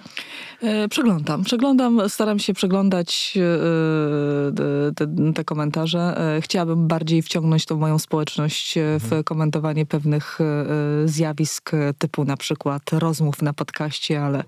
[0.62, 6.34] E, Przeglądam, przeglądam, staram się przeglądać e, te, te, komentarze.
[6.36, 12.24] E, Chciałabym bardziej wciągnąć tą moją społeczność e, w komentowanie pewnych e, zjawisk e, typu
[12.24, 14.44] na przykład rozmów na podcaście, ale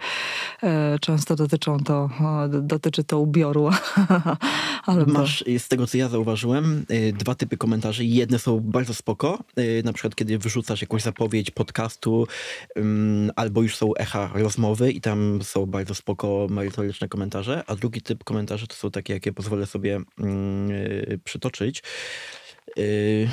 [0.62, 2.11] e, często dotyczą to,
[2.48, 3.70] dotyczy to ubioru.
[4.87, 6.87] Albo, Masz, z tego co ja zauważyłem,
[7.18, 8.05] dwa typy komentarzy.
[8.05, 9.38] Jedne są bardzo spoko,
[9.85, 12.26] na przykład kiedy wyrzucasz jakąś zapowiedź podcastu,
[12.78, 18.02] ym, albo już są echa rozmowy i tam są bardzo spoko, merytoryczne komentarze, a drugi
[18.02, 21.82] typ komentarzy to są takie, jakie pozwolę sobie ym, y, przytoczyć.
[22.78, 23.28] Y,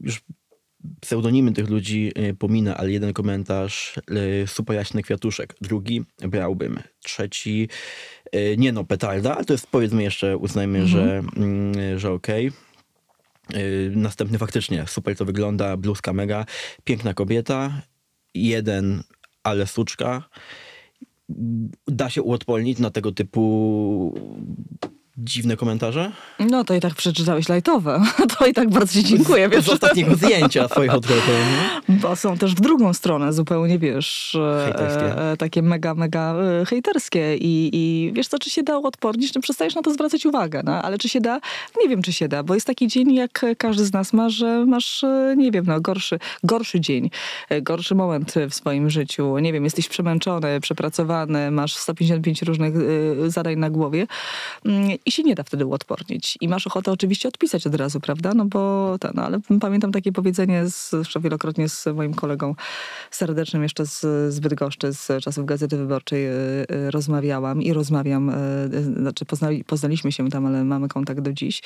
[0.00, 0.22] już
[1.00, 3.94] pseudonimy tych ludzi y, pominę, ale jeden komentarz
[4.42, 7.68] y, super jaśny kwiatuszek, drugi brałbym, trzeci
[8.34, 12.46] y, nie no, petarda, ale to jest powiedzmy jeszcze, uznajmy, że, mm, że okej.
[12.46, 12.71] Y,
[13.90, 16.46] Następny faktycznie, super to wygląda, bluzka mega,
[16.84, 17.82] piękna kobieta,
[18.34, 19.02] jeden,
[19.42, 20.28] ale suczka.
[21.88, 24.14] Da się uodpornić na tego typu
[25.18, 26.12] dziwne komentarze?
[26.38, 28.00] no to i tak przeczytałeś lajtowe.
[28.38, 29.48] To i tak bardzo ci dziękuję.
[29.52, 31.34] Wiesz, Z ostatniego zdjęcia swoich odwrotów.
[31.88, 37.36] Bo są też w drugą stronę zupełnie, wiesz, e, e, takie mega, mega e, hejterskie
[37.36, 40.82] i, i wiesz co, czy się da uodpornić, no przestajesz na to zwracać uwagę, no,
[40.82, 41.40] ale czy się da?
[41.82, 44.66] Nie wiem, czy się da, bo jest taki dzień, jak każdy z nas ma, że
[44.66, 47.10] masz, e, nie wiem, no gorszy, gorszy dzień,
[47.62, 52.74] gorszy moment w swoim życiu, nie wiem, jesteś przemęczony, przepracowany, masz 155 różnych
[53.26, 54.06] zadań na głowie
[54.66, 56.38] mm, i się nie da wtedy uodpornić.
[56.40, 58.34] I masz ochotę oczywiście odpisać od razu, prawda?
[58.34, 62.54] No bo ten, no, ale pamiętam takie powiedzenie, z, zresztą wielokrotnie z moim kolegą
[63.10, 64.00] serdecznym jeszcze z,
[64.34, 66.30] z Bydgoszczy, z czasów Gazety Wyborczej y,
[66.70, 71.62] y, rozmawiałam i rozmawiam, y, znaczy poznali, poznaliśmy się tam, ale mamy kontakt do dziś.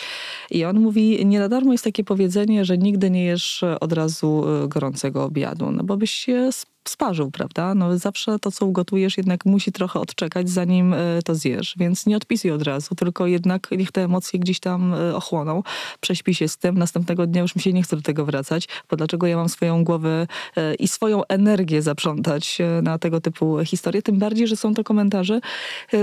[0.51, 4.45] I on mówi, nie na darmo jest takie powiedzenie, że nigdy nie jesz od razu
[4.69, 6.51] gorącego obiadu, no bo byś się
[6.91, 7.75] sparzył, prawda?
[7.75, 12.17] No zawsze to, co ugotujesz, jednak musi trochę odczekać, zanim y, to zjesz, więc nie
[12.17, 15.63] odpisuj od razu, tylko jednak niech te emocje gdzieś tam y, ochłoną,
[16.01, 18.97] prześpi się z tym, następnego dnia już mi się nie chce do tego wracać, bo
[18.97, 20.27] dlaczego ja mam swoją głowę
[20.59, 25.41] y, i swoją energię zaprzątać na tego typu historie, tym bardziej, że są to komentarze,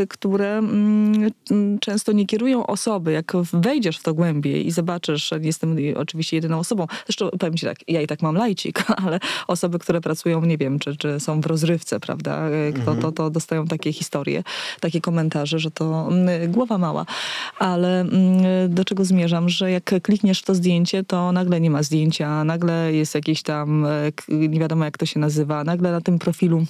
[0.10, 1.32] które mm,
[1.80, 6.60] często nie kierują osoby, jak wejdziesz w to głębiej i zobaczysz, nie jestem oczywiście jedyną
[6.60, 10.58] osobą, zresztą powiem ci tak, ja i tak mam lajcik, ale osoby, które pracują, nie
[10.58, 14.44] wiem, czy, czy są w rozrywce, prawda, y, kto, to, to dostają takie historie,
[14.80, 17.06] takie komentarze, że to mm, głowa mała,
[17.60, 21.84] ale mm, do czego zmierzam, że jak klikniesz w to zdjęcie, to nagle nie ma
[21.84, 26.20] zdjęcia, nagle jest jakieś tam, e, nie wiadomo jak to się nazywa, nagle na tym
[26.20, 26.66] profilu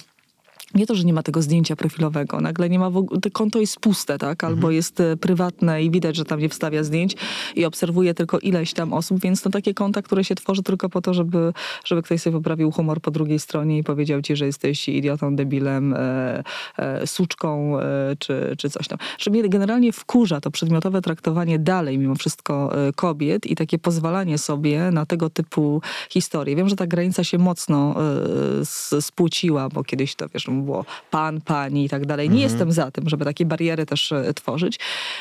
[0.74, 3.60] nie to, że nie ma tego zdjęcia profilowego, nagle nie ma w ogóle, to konto
[3.60, 4.44] jest puste, tak?
[4.44, 7.16] Albo jest e, prywatne i widać, że tam nie wstawia zdjęć
[7.56, 11.00] i obserwuje tylko ileś tam osób, więc to takie konta, które się tworzy tylko po
[11.00, 11.52] to, żeby,
[11.84, 15.94] żeby ktoś sobie poprawił humor po drugiej stronie i powiedział ci, że jesteś idiotą, debilem,
[15.94, 16.42] e,
[16.76, 18.98] e, suczką e, czy, czy coś tam.
[19.18, 24.38] Że mnie generalnie wkurza to przedmiotowe traktowanie dalej mimo wszystko e, kobiet i takie pozwalanie
[24.38, 26.56] sobie na tego typu historie.
[26.56, 27.94] Wiem, że ta granica się mocno
[28.92, 32.30] e, spłuciła, bo kiedyś to wiesz, było pan, pani i tak dalej.
[32.30, 34.78] Nie jestem za tym, żeby takie bariery też e, tworzyć.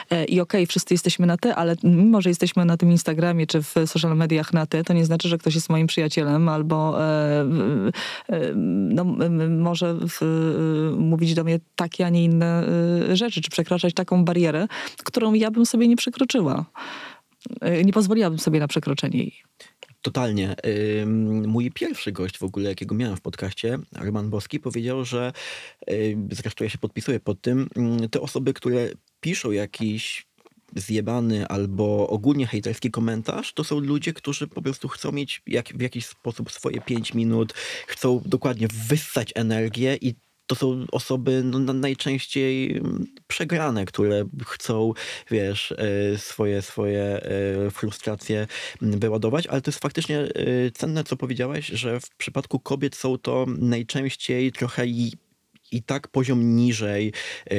[0.09, 3.63] E, I okej, wszyscy jesteśmy na ty, ale mimo, że jesteśmy na tym Instagramie czy
[3.63, 7.45] w social mediach na ty, to nie znaczy, że ktoś jest moim przyjacielem albo e,
[8.55, 9.05] no,
[9.49, 10.21] może w,
[10.97, 12.63] mówić do mnie takie, a nie inne
[13.13, 14.67] rzeczy, czy przekraczać taką barierę,
[15.03, 16.65] którą ja bym sobie nie przekroczyła.
[17.85, 19.43] Nie pozwoliłabym sobie na przekroczenie jej.
[20.03, 20.55] Totalnie.
[21.47, 25.33] Mój pierwszy gość w ogóle, jakiego miałem w podcaście, Roman Boski, powiedział, że
[26.31, 28.89] zresztą ja się podpisuję pod tym, ym, te osoby, które
[29.21, 30.25] piszą jakiś
[30.75, 35.81] zjebany albo ogólnie hejterski komentarz, to są ludzie, którzy po prostu chcą mieć jak, w
[35.81, 37.53] jakiś sposób swoje 5 minut,
[37.87, 40.15] chcą dokładnie wyssać energię i
[40.47, 44.93] to są osoby no, na- najczęściej mm, przegrane, które chcą,
[45.31, 48.47] wiesz, e, swoje, swoje e, frustracje
[48.81, 50.31] mm, wyładować, ale to jest faktycznie e,
[50.71, 55.11] cenne, co powiedziałaś, że w przypadku kobiet są to najczęściej trochę i
[55.71, 57.13] i tak poziom niżej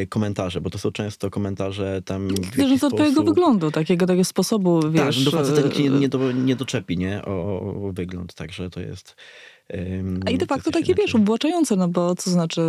[0.08, 3.26] komentarze, bo to są często komentarze tam no to twojego sposób...
[3.26, 5.16] wyglądu, takiego, takiego sposobu, Tak, wiesz...
[5.16, 7.24] że do faceta nikt nie, nie, do, nie doczepi, nie?
[7.24, 9.16] O, o wygląd, także to jest...
[10.26, 11.20] A i de to facto takie, wiesz, inaczej.
[11.20, 12.60] uwłaczające, no bo co znaczy,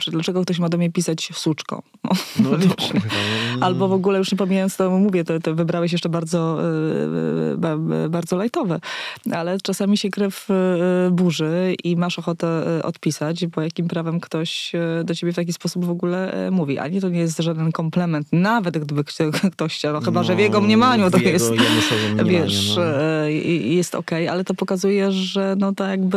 [0.00, 1.82] czy dlaczego ktoś ma do mnie pisać suczko?
[2.42, 3.08] No, to, wiesz, kurwa,
[3.58, 6.58] no, Albo w ogóle, już nie pomijając to, mówię, to, to wybrałeś jeszcze bardzo,
[7.56, 8.80] ba- ba- bardzo lajtowe,
[9.32, 10.48] ale czasami się krew
[11.04, 14.72] yy, burzy i masz ochotę odpisać, bo jakim prawem ktoś
[15.04, 16.78] do ciebie w taki sposób w ogóle mówi.
[16.78, 19.04] Ani to nie jest żaden komplement, nawet gdyby
[19.52, 21.52] ktoś, chciał, no, chyba, że w jego mniemaniu to jego jest
[22.24, 22.82] wiesz, no.
[23.64, 26.15] jest okej, ale to pokazuje, że no to jakby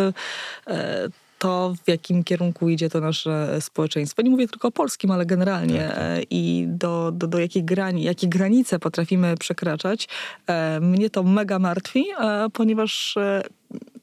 [0.67, 1.09] e,
[1.39, 4.21] to, w jakim kierunku idzie to nasze społeczeństwo.
[4.21, 5.79] Nie mówię tylko o polskim, ale generalnie.
[5.79, 6.03] Tak, tak.
[6.03, 10.07] E, I do, do, do jakiej, grani, jakie granice potrafimy przekraczać.
[10.47, 12.05] E, Mnie to mega martwi,
[12.53, 13.17] ponieważ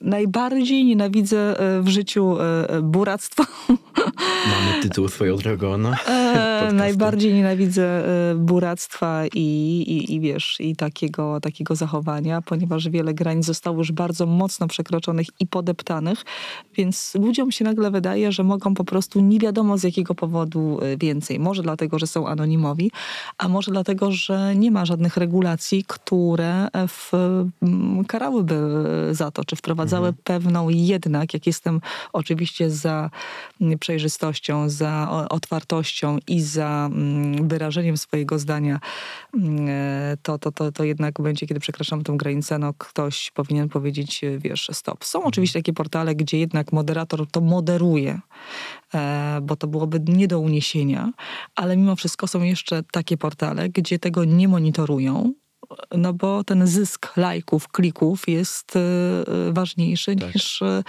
[0.07, 3.47] najbardziej nienawidzę e, w życiu e, buractwa.
[4.53, 5.93] Mamy tytuł swoją drogą, no.
[6.09, 7.85] E, najbardziej nienawidzę
[8.31, 9.41] e, buractwa i,
[9.87, 15.27] i, i wiesz, i takiego, takiego zachowania, ponieważ wiele granic zostało już bardzo mocno przekroczonych
[15.41, 16.25] i podeptanych,
[16.77, 20.97] więc ludziom się nagle wydaje, że mogą po prostu nie wiadomo z jakiego powodu e,
[20.97, 21.41] więcej.
[21.41, 22.91] Może dlatego, że są anonimowi,
[23.39, 27.13] a może dlatego, że nie ma żadnych regulacji, które e, w,
[28.09, 28.55] karałyby
[29.11, 31.81] e, za to, czy wprowadzały pewną jednak, jak jestem
[32.13, 33.11] oczywiście za
[33.81, 38.81] przejrzystością, za otwartością i za mm, wyrażeniem swojego zdania,
[39.35, 43.69] mm, e, to, to, to, to jednak będzie, kiedy przekraczamy tę granicę, no ktoś powinien
[43.69, 45.05] powiedzieć, wiesz, stop.
[45.05, 48.21] Są oczywiście takie portale, gdzie jednak moderator to moderuje,
[48.95, 51.13] e, bo to byłoby nie do uniesienia,
[51.55, 55.33] ale mimo wszystko są jeszcze takie portale, gdzie tego nie monitorują,
[55.97, 58.81] no bo ten zysk lajków, klików jest e,
[59.53, 60.35] ważniejszy Tak.
[60.35, 60.83] niż e,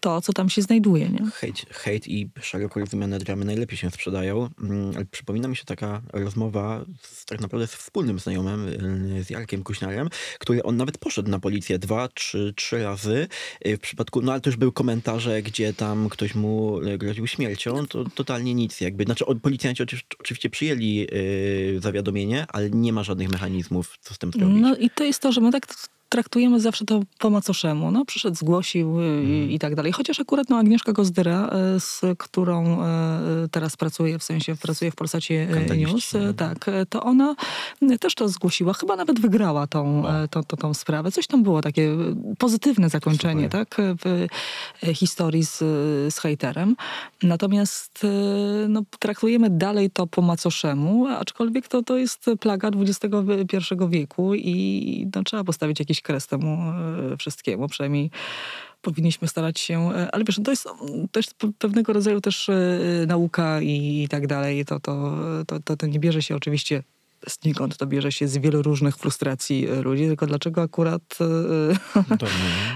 [0.00, 1.30] to, co tam się znajduje, nie?
[1.34, 4.48] Hejt, hejt i szeroko rozumiane dramy najlepiej się sprzedają.
[4.60, 8.68] Mm, Ale przypomina mi się taka rozmowa z, tak naprawdę z wspólnym znajomym,
[9.16, 13.28] y, z Jarkiem Kuśniarem, który on nawet poszedł na policję dwa, trzy, trzy razy.
[13.66, 17.86] Y, W przypadku, no ale też były komentarze, gdzie tam ktoś mu y, groził śmiercią,
[17.86, 19.04] to totalnie nic jakby.
[19.04, 19.82] Znaczy policjanci
[20.18, 21.06] oczywiście, przyjęli
[21.78, 25.52] zawiadomienie, ale nie ma żadnych mechanizmów, co z No i to jest to, że my
[25.52, 25.66] tak
[26.14, 27.90] traktujemy zawsze to po macoszemu.
[27.90, 29.92] No, przyszedł, zgłosił y, i, i tak dalej.
[29.92, 34.94] Chociaż akurat no, Agnieszka Gozdyra, y, z którą y, teraz pracuję, w sensie pracuje w
[34.94, 36.32] Polsacie News, no.
[36.32, 37.34] tak, to ona
[38.00, 38.72] też to zgłosiła.
[38.72, 40.28] Chyba nawet wygrała tą, Wow.
[40.28, 41.12] tą, tą, tą sprawę.
[41.12, 41.96] Coś tam było takie
[42.38, 44.26] pozytywne zakończenie, tak, w
[44.94, 45.58] historii z,
[46.14, 46.76] z hejterem.
[47.22, 48.06] Natomiast
[48.68, 55.22] no, traktujemy dalej to po macoszemu, aczkolwiek to, to jest plaga XXI wieku i no,
[55.22, 56.58] trzeba postawić jakiś kres temu
[57.12, 58.10] e, wszystkiemu, przynajmniej
[58.84, 60.68] powinniśmy starać się, e, ale wiesz, to jest
[61.12, 62.54] też pe- pewnego rodzaju też e,
[63.06, 66.82] nauka i, i tak dalej, to, to, to, to, to nie bierze się oczywiście
[67.26, 71.02] znikąd, to bierze się z wielu różnych frustracji ludzi, tylko dlaczego akurat.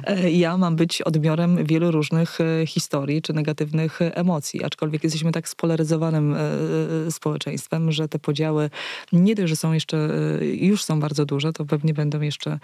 [0.05, 6.37] E, ja mam być odbiorem wielu różnych historii czy negatywnych emocji, aczkolwiek jesteśmy tak spolaryzowanym
[7.11, 8.71] społeczeństwem, że te podziały
[9.13, 10.09] nie dość, że są jeszcze,
[10.41, 12.59] już są bardzo duże, to pewnie będą jeszcze,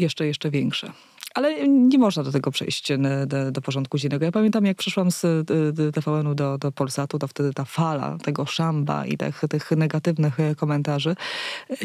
[0.00, 0.92] jeszcze, jeszcze większe.
[1.34, 4.24] Ale nie można do tego przejść e, do, do porządku dziennego.
[4.24, 8.46] Ja pamiętam, jak przyszłam z e, TVN-u do, do Polsatu, to wtedy ta fala tego
[8.46, 11.16] szamba i tych, tych negatywnych e, komentarzy,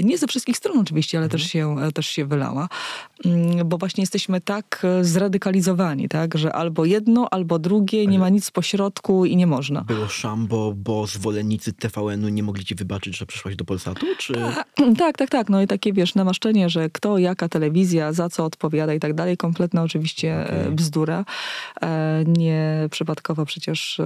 [0.04, 2.68] nie ze wszystkich stron oczywiście, ale też, się, też się wylała,
[3.26, 8.52] Mm, bo właśnie jesteśmy tak zradykalizowani, tak, że albo jedno, albo drugie, nie ma nic
[8.52, 9.82] pośrodku i nie można.
[9.82, 14.06] Było szambo, bo zwolennicy TVN-u nie mogli ci wybaczyć, że przyszłaś do Polsatu?
[14.18, 14.34] Czy...
[14.98, 15.50] Tak, tak, tak.
[15.50, 19.35] No i takie, wiesz, namaszczenie, że kto, jaka telewizja, za co odpowiada i tak dalej.
[19.38, 21.26] Kompletna oczywiście e, bzdura.
[21.82, 24.06] E, Nie przypadkowo przecież e,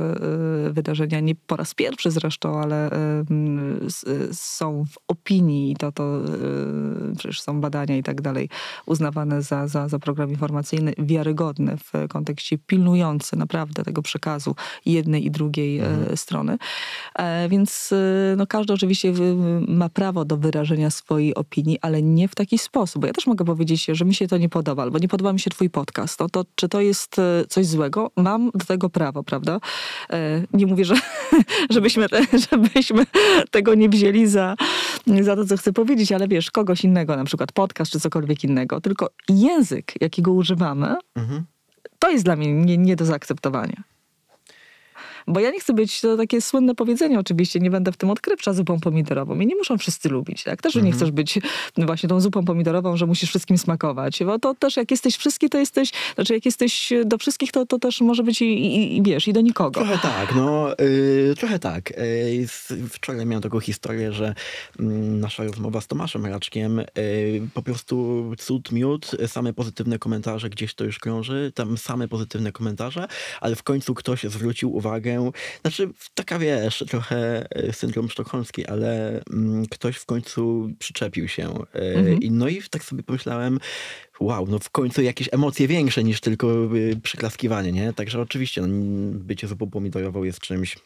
[0.69, 2.89] wydarzenia, nie po raz pierwszy zresztą, ale
[4.31, 6.19] są w opinii i to, to
[7.17, 8.49] przecież są badania i tak dalej
[8.85, 15.31] uznawane za, za, za program informacyjny wiarygodny w kontekście pilnujący naprawdę tego przekazu jednej i
[15.31, 16.57] drugiej e, strony.
[17.49, 17.93] Więc
[18.37, 19.13] no, każdy oczywiście
[19.67, 23.01] ma prawo do wyrażenia swojej opinii, ale nie w taki sposób.
[23.01, 25.39] Bo ja też mogę powiedzieć, że mi się to nie podoba, albo nie podoba mi
[25.39, 26.19] się twój podcast.
[26.19, 28.11] No to czy to jest e, coś złego?
[28.15, 29.59] Mam do tego prawo, prawda?
[30.09, 30.95] E, Nie mówię, że,
[31.69, 32.05] żebyśmy,
[32.51, 33.05] żebyśmy
[33.51, 34.55] tego nie wzięli za,
[35.21, 38.81] za to, co chcę powiedzieć, ale wiesz, kogoś innego, na przykład podcast czy cokolwiek innego,
[38.81, 41.45] tylko język, jakiego używamy, Mhm.
[41.99, 43.83] to jest dla mnie nie, nie do zaakceptowania.
[45.27, 48.53] Bo ja nie chcę być, to takie słynne powiedzenie oczywiście, nie będę w tym odkrywcza
[48.53, 49.35] zupą pomidorową.
[49.35, 50.61] Mnie nie muszą wszyscy lubić, tak?
[50.61, 51.39] Też nie chcesz być
[51.77, 54.23] właśnie tą zupą pomidorową, że musisz wszystkim smakować.
[54.23, 57.79] Bo to też jak jesteś wszystki, to jesteś, znaczy jak jesteś do wszystkich, to, to
[57.79, 59.79] też może być i, i, i wiesz, i do nikogo.
[59.79, 61.93] Trochę tak, no yy, trochę tak.
[62.69, 64.35] Yy, wczoraj miałem taką historię, że
[64.79, 66.81] yy, nasza rozmowa z Tomaszem Raczkiem,
[67.53, 73.07] po prostu cud, miód, same pozytywne komentarze, gdzieś to już krąży, tam same pozytywne komentarze,
[73.41, 75.08] ale w końcu ktoś zwrócił uwagę,
[75.61, 81.53] znaczy taka wiesz, trochę y, syndrom sztokholmski, ale mm, ktoś w końcu przyczepił się.
[81.73, 82.19] Yy, Mhm.
[82.19, 83.59] i, no i tak sobie pomyślałem,
[84.19, 87.93] wow, no w końcu jakieś emocje większe niż tylko y, przyklaskiwanie, nie?
[87.93, 88.67] Także oczywiście no,
[89.13, 90.77] bycie zupą pomidorową jest czymś,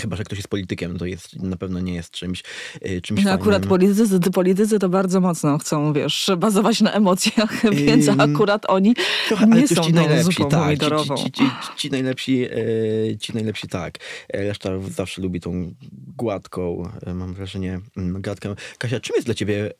[0.00, 2.42] chyba, że ktoś jest politykiem, to jest, na pewno nie jest czymś,
[2.86, 8.08] y, czymś No akurat politycy, politycy to bardzo mocno chcą, wiesz, bazować na emocjach, więc
[8.08, 8.94] Ym, akurat oni
[9.28, 10.78] Trochę, nie są ci tą najlepsi, zupą tak.
[11.18, 13.98] Ci, ci, ci, ci, najlepsi, e, ci najlepsi tak.
[14.28, 15.74] E, Reszta zawsze lubi tą
[16.16, 18.54] gładką, e, mam wrażenie, mm, gładkę.
[18.78, 19.70] Kasia, czym jest dla ciebie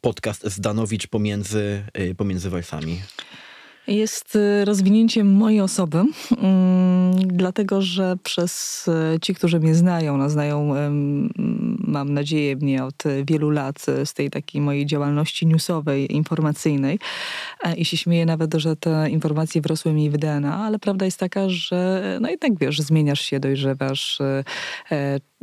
[0.00, 1.82] podcast Zdanowicz pomiędzy,
[2.16, 3.00] pomiędzy wersami?
[3.86, 10.30] Jest y, rozwinięciem mojej osoby, mm, dlatego że przez y, ci, którzy mnie znają, no
[10.30, 10.74] znają,
[11.78, 16.98] mam nadzieję, mnie od wielu lat y, z tej takiej mojej działalności newsowej, informacyjnej
[17.64, 21.18] e, i się śmieję nawet, że te informacje wrosły mi w DNA, ale prawda jest
[21.18, 24.18] taka, że no jednak wiesz, zmieniasz się, dojrzewasz.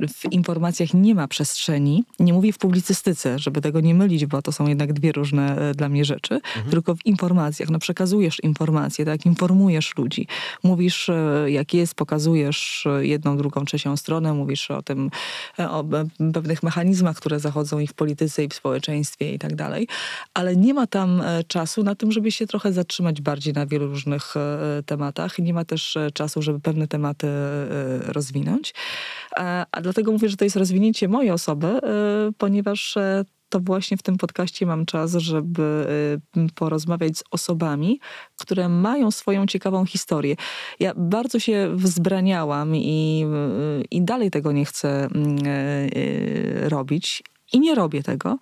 [0.08, 4.52] W informacjach nie ma przestrzeni, nie mówię w publicystyce, żeby tego nie mylić, bo to
[4.52, 7.70] są jednak dwie różne e, dla mnie rzeczy, tylko w informacjach.
[7.70, 10.28] No przekazujesz informacje, tak, informujesz ludzi.
[10.64, 15.12] Mówisz e, jak jest, pokazujesz e, jedną, drugą, trzecią stronę, mówisz o tym,
[15.58, 15.84] o
[16.34, 19.88] pewnych mechanizmach, które zachodzą i w polityce, i w społeczeństwie i tak dalej,
[20.34, 24.36] ale nie ma tam czasu na tym, żeby się trochę zatrzymać bardziej na wielu różnych
[24.86, 25.40] tematach.
[25.40, 27.28] Nie ma też czasu, żeby pewne tematy
[28.08, 28.74] rozwinąć.
[29.38, 31.80] A dlatego mówię, że to jest rozwinięcie mojej osoby, e,
[32.38, 35.88] ponieważ e, to właśnie w tym podcaście mam czas, żeby
[36.38, 38.00] y, porozmawiać z osobami,
[38.38, 40.36] które mają swoją ciekawą historię.
[40.80, 43.26] Ja bardzo się wzbraniałam i,
[43.82, 45.90] y, i dalej tego nie chcę mm, y,
[46.66, 47.24] y, robić.
[47.54, 48.38] I nie robię tego,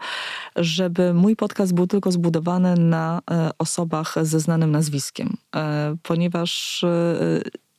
[0.56, 6.86] żeby mój podcast był tylko zbudowany na e, osobach ze znanym nazwiskiem, E, ponieważ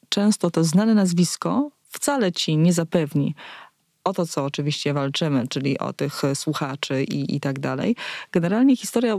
[0.09, 3.35] często to znane nazwisko wcale ci nie zapewni
[4.05, 7.96] o to, co oczywiście walczymy, czyli o tych e, słuchaczy i, i tak dalej.
[8.33, 9.16] Generalnie historia,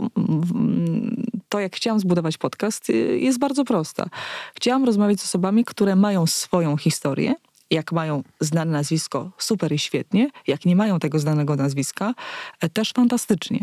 [1.48, 4.06] to jak chciałam zbudować podcast, y, jest bardzo prosta.
[4.54, 7.34] Chciałam rozmawiać z osobami, które mają swoją historię.
[7.72, 10.30] Jak mają znane nazwisko, super i świetnie.
[10.46, 12.14] Jak nie mają tego znanego nazwiska,
[12.60, 13.60] e, też fantastycznie.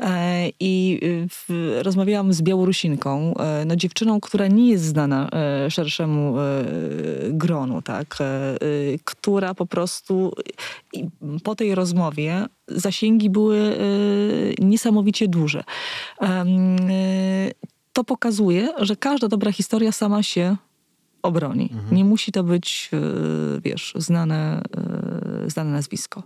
[0.00, 6.38] E, I w, rozmawiałam z Białorusinką, e, no dziewczyną, która nie jest znana e, szerszemu
[6.40, 6.42] e,
[7.30, 8.18] gronu, tak?
[8.20, 8.24] E,
[9.04, 10.32] która po prostu
[11.44, 15.64] po tej rozmowie zasięgi były e, niesamowicie duże.
[16.22, 16.44] E,
[17.96, 20.56] To pokazuje, że każda dobra historia sama się
[21.26, 21.70] obroni.
[21.92, 24.62] Nie musi to być, e, wiesz, znane,
[25.46, 26.22] e, znane nazwisko.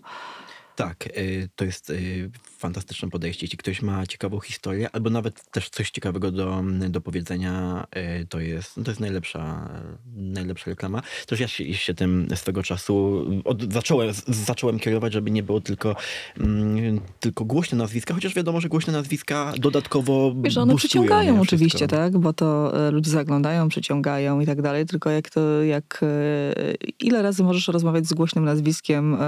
[0.83, 3.47] Tak, y, to jest y, fantastyczne podejście.
[3.47, 7.87] Jeśli ktoś ma ciekawą historię, albo nawet też coś ciekawego do, do powiedzenia,
[8.23, 9.71] y, to jest, to jest najlepsza,
[10.17, 11.03] najlepsza reklama.
[11.27, 15.97] Też ja się, się tym swego czasu od, zacząłem, zacząłem kierować, żeby nie było tylko,
[16.41, 22.19] mm, tylko głośne nazwiska, chociaż wiadomo, że głośne nazwiska dodatkowo Wiesz, one przyciągają oczywiście, tak?
[22.19, 27.23] Bo to e, ludzie zaglądają, przyciągają i tak dalej, tylko jak to, jak e, ile
[27.23, 29.19] razy możesz rozmawiać z głośnym nazwiskiem e,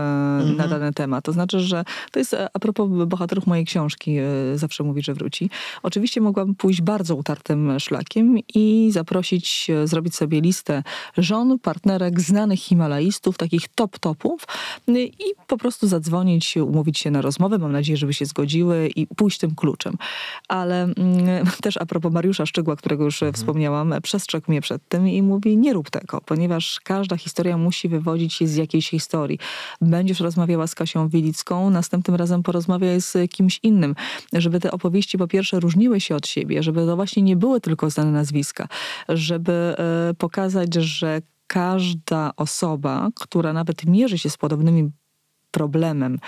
[0.56, 1.24] na dany temat.
[1.24, 4.24] To znaczy, że to jest e, a propos bohaterów mojej książki, e,
[4.54, 5.50] zawsze mówi, że wróci.
[5.82, 10.82] Oczywiście mogłabym pójść bardzo utartym szlakiem i zaprosić, e, zrobić sobie listę
[11.16, 14.46] żon, partnerek znanych himalaistów, takich top topów
[14.88, 17.58] y, i po prostu zadzwonić, umówić się na rozmowę.
[17.58, 19.96] Mam nadzieję, żeby się zgodziły i pójść tym kluczem.
[20.48, 20.96] Ale mm,
[21.62, 25.56] też a propos Mariusza Szczygła, którego już e, wspomniałam, przestrzegł mnie przed tym i mówi,
[25.56, 29.38] nie rób tego, ponieważ każda historia musi wywodzić się z jakiejś historii.
[29.80, 31.08] Będziesz rozmawiała z Kasią
[31.70, 33.94] Następnym razem porozmawiaj z kimś innym,
[34.32, 37.90] żeby te opowieści po pierwsze różniły się od siebie, żeby to właśnie nie były tylko
[37.90, 38.68] znane nazwiska,
[39.08, 44.90] żeby e, pokazać, że każda osoba, która nawet mierzy się z podobnymi
[45.50, 46.18] problemem,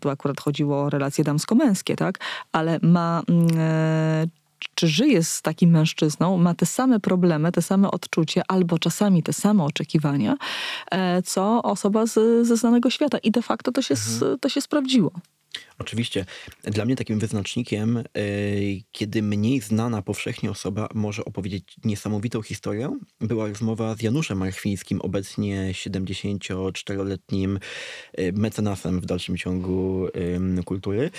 [0.00, 2.18] tu akurat chodziło o relacje damsko-męskie, tak,
[2.52, 4.26] ale ma mm, e,
[4.82, 9.32] czy żyje z takim mężczyzną, ma te same problemy, te same odczucie, albo czasami te
[9.32, 10.36] same oczekiwania,
[10.90, 13.18] e, co osoba z, ze znanego świata.
[13.18, 15.10] I de facto to się, s- to się sprawdziło.
[15.78, 16.24] Oczywiście.
[16.64, 18.02] Dla mnie takim wyznacznikiem, e,
[18.92, 25.70] kiedy mniej znana powszechnie osoba może opowiedzieć niesamowitą historię, była rozmowa z Januszem Marchwińskim, obecnie
[25.74, 27.58] 74-letnim
[28.12, 30.06] e, mecenasem w dalszym ciągu
[30.64, 31.10] kultury.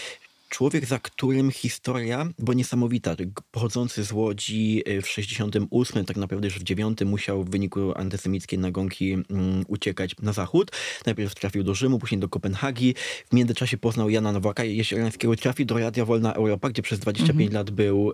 [0.54, 3.16] Człowiek, za którym historia była niesamowita.
[3.51, 8.60] Pochodzący z Łodzi y, w 68, tak naprawdę już w 9 musiał w wyniku antysemickiej
[8.60, 9.24] nagonki mm,
[9.68, 10.72] uciekać na zachód.
[11.06, 12.95] Najpierw trafił do Rzymu, później do Kopenhagi.
[13.32, 15.36] W międzyczasie poznał Jana Nowaka Jesielańskiego.
[15.36, 18.14] Trafił do Radia Wolna Europa, gdzie przez 25 lat był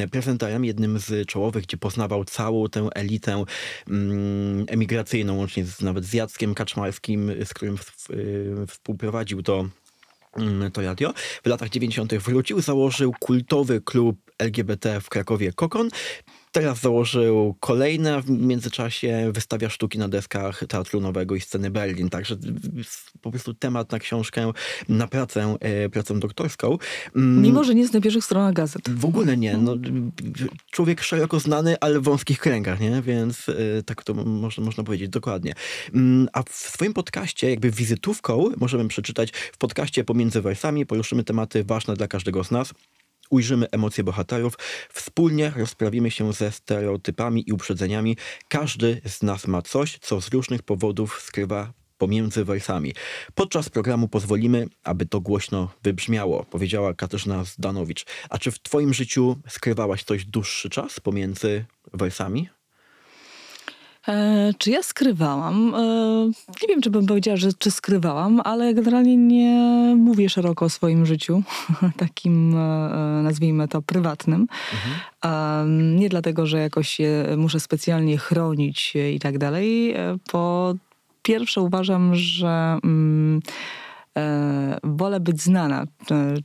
[0.00, 3.92] y, prezenterem, jednym z czołowych, gdzie poznawał całą tę elitę y,
[4.66, 9.68] emigracyjną, łącznie z, nawet z Jackiem Kaczmarskim, z którym w, y, współprowadził to
[10.72, 11.12] to radio.
[11.44, 12.14] W latach 90.
[12.14, 15.88] wrócił, założył kultowy klub LGBT w Krakowie Kokon.
[16.52, 22.10] Teraz założył kolejne, w międzyczasie wystawia sztuki na deskach Teatru Nowego i Sceny Berlin.
[22.10, 22.36] Także
[23.20, 24.52] po prostu temat na książkę,
[24.88, 26.78] na pracę, e, pracę doktorską.
[27.16, 28.90] Mm, Mimo, że nie jest na pierwszych stronach gazet.
[28.90, 29.56] W ogóle nie.
[29.56, 29.76] No,
[30.70, 33.02] człowiek szeroko znany, ale w wąskich kręgach, nie?
[33.02, 35.54] Więc e, tak to można, można powiedzieć dokładnie.
[35.94, 41.64] Mm, a w swoim podcaście, jakby wizytówką, możemy przeczytać w podcaście Pomiędzy Wersami, poruszymy tematy
[41.64, 42.74] ważne dla każdego z nas
[43.30, 44.54] ujrzymy emocje bohaterów,
[44.92, 48.16] wspólnie rozprawimy się ze stereotypami i uprzedzeniami.
[48.48, 52.94] Każdy z nas ma coś, co z różnych powodów skrywa pomiędzy wersami.
[53.34, 58.04] Podczas programu pozwolimy, aby to głośno wybrzmiało, powiedziała Katarzyna Zdanowicz.
[58.30, 62.48] A czy w twoim życiu skrywałaś coś dłuższy czas pomiędzy wersami?
[64.08, 65.74] E, czy ja skrywałam?
[65.74, 65.80] E,
[66.62, 71.06] nie wiem, czy bym powiedziała, że czy skrywałam, ale generalnie nie mówię szeroko o swoim
[71.06, 71.42] życiu,
[71.96, 74.46] takim e, nazwijmy to prywatnym.
[74.72, 75.96] Mhm.
[75.96, 79.94] Nie dlatego, że jakoś się muszę specjalnie chronić i tak dalej.
[80.30, 80.74] Po
[81.22, 82.78] pierwsze uważam, że...
[82.84, 83.89] Mm, e,
[84.84, 85.84] wolę być znana,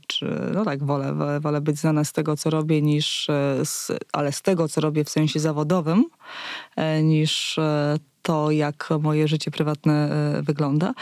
[0.06, 3.26] czy, no tak, wolę, wolę, być znana z tego, co robię, niż,
[3.64, 6.04] z, ale z tego, co robię w sensie zawodowym,
[6.76, 7.96] e, niż e,
[8.26, 10.94] to, jak moje życie prywatne e, wygląda.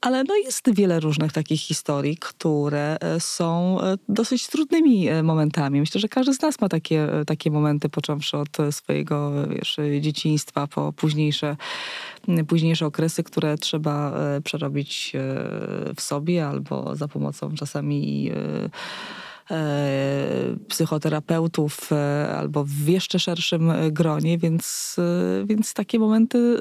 [0.00, 5.80] Ale no jest wiele różnych takich historii, które e, są e, dosyć trudnymi momentami.
[5.80, 10.92] Myślę, że każdy z nas ma takie, takie momenty, począwszy od swojego wiesz, dzieciństwa po
[10.92, 11.56] późniejsze,
[12.48, 14.12] późniejsze okresy, które trzeba
[14.44, 15.12] przerobić
[15.96, 18.30] w sobie albo za pomocą czasami
[20.68, 24.96] psychoterapeutów e, albo w jeszcze szerszym gronie, więc,
[25.42, 26.58] e, więc takie momenty,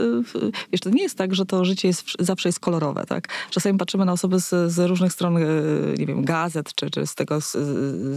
[0.71, 3.27] wiesz, to nie jest tak, że to życie jest, zawsze jest kolorowe, tak?
[3.49, 5.37] Czasami patrzymy na osoby z, z różnych stron,
[5.97, 7.57] nie wiem, gazet, czy, czy z tego, z,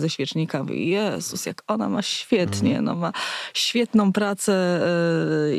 [0.00, 2.84] ze świecznika, mówi, Jezus, jak ona ma świetnie, mm.
[2.84, 3.12] no ma
[3.54, 4.80] świetną pracę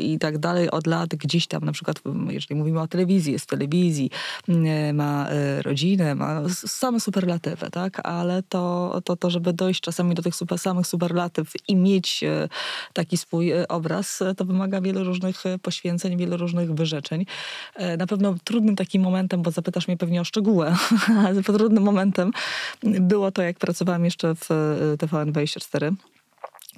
[0.00, 3.48] i tak dalej od lat, gdzieś tam na przykład, jeżeli mówimy o telewizji, jest w
[3.48, 4.10] telewizji,
[4.94, 5.28] ma
[5.62, 8.06] rodzinę, ma same superlatywy, tak?
[8.06, 12.48] Ale to, to, to, żeby dojść czasami do tych super, samych superlatyw i mieć e,
[12.92, 17.26] taki swój e, obraz, e, to wymaga wielu różnych poświęceń, wielu różnych wyrzeczeń.
[17.98, 20.74] Na pewno trudnym takim momentem, bo zapytasz mnie pewnie o szczegóły,
[21.26, 22.30] ale trudnym momentem
[22.82, 24.48] było to, jak pracowałam jeszcze w
[24.98, 25.92] TVN24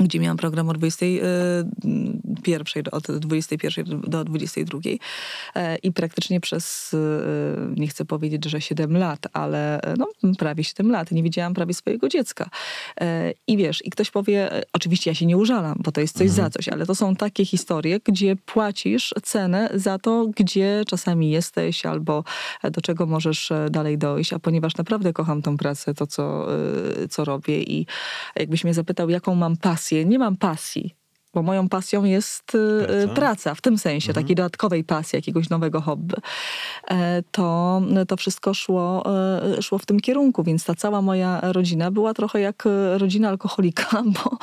[0.01, 4.81] gdzie miałam program od 21 od 21 do 22
[5.55, 6.97] e, i praktycznie przez, e,
[7.81, 11.75] nie chcę powiedzieć, że 7 lat, ale e, no, prawie 7 lat nie widziałam prawie
[11.75, 12.51] swojego dziecka.
[13.47, 16.37] I wiesz, i ktoś powie, oczywiście ja się nie użalam, bo to jest coś mhm.
[16.37, 21.87] za coś, ale to są takie historie, gdzie płacisz cenę za to, gdzie czasami jesteś
[21.87, 22.25] albo
[22.73, 26.47] do czego możesz dalej dojść, a ponieważ naprawdę kocham tą pracę, to co,
[27.11, 27.87] co robię i
[28.37, 30.97] jakbyś mnie zapytał, jaką mam pasję, pasję, nie mam pasji
[31.35, 34.25] bo moją pasją jest y, praca, praca w tym sensie, mhm.
[34.25, 36.17] takiej dodatkowej pasji, jakiegoś nowego hobby,
[36.89, 39.05] e, to, to wszystko szło,
[39.59, 43.29] e, szło w tym kierunku, więc ta cała moja rodzina była trochę jak e, rodzina
[43.29, 44.37] alkoholika, bo,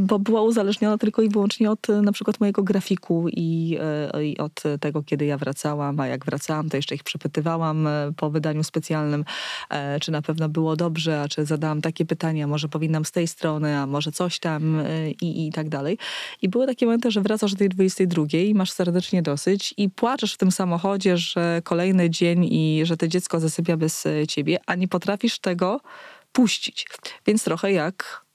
[0.00, 3.78] bo była uzależniona tylko i wyłącznie od na przykład mojego grafiku i,
[4.22, 8.64] i od tego, kiedy ja wracałam, a jak wracałam, to jeszcze ich przepytywałam po wydaniu
[8.64, 9.24] specjalnym,
[10.00, 13.78] czy na pewno było dobrze, a czy zadałam takie pytania, może powinnam z tej strony,
[13.78, 14.82] a może coś tam
[15.20, 15.98] i, i tak dalej.
[16.42, 20.34] I były takie momenty, że wracasz do tej 22 i masz serdecznie dosyć i płaczesz
[20.34, 24.74] w tym samochodzie, że kolejny dzień i że to dziecko zasypia bez e, ciebie, a
[24.74, 25.80] nie potrafisz tego
[26.32, 26.86] puścić.
[27.26, 28.26] Więc trochę jak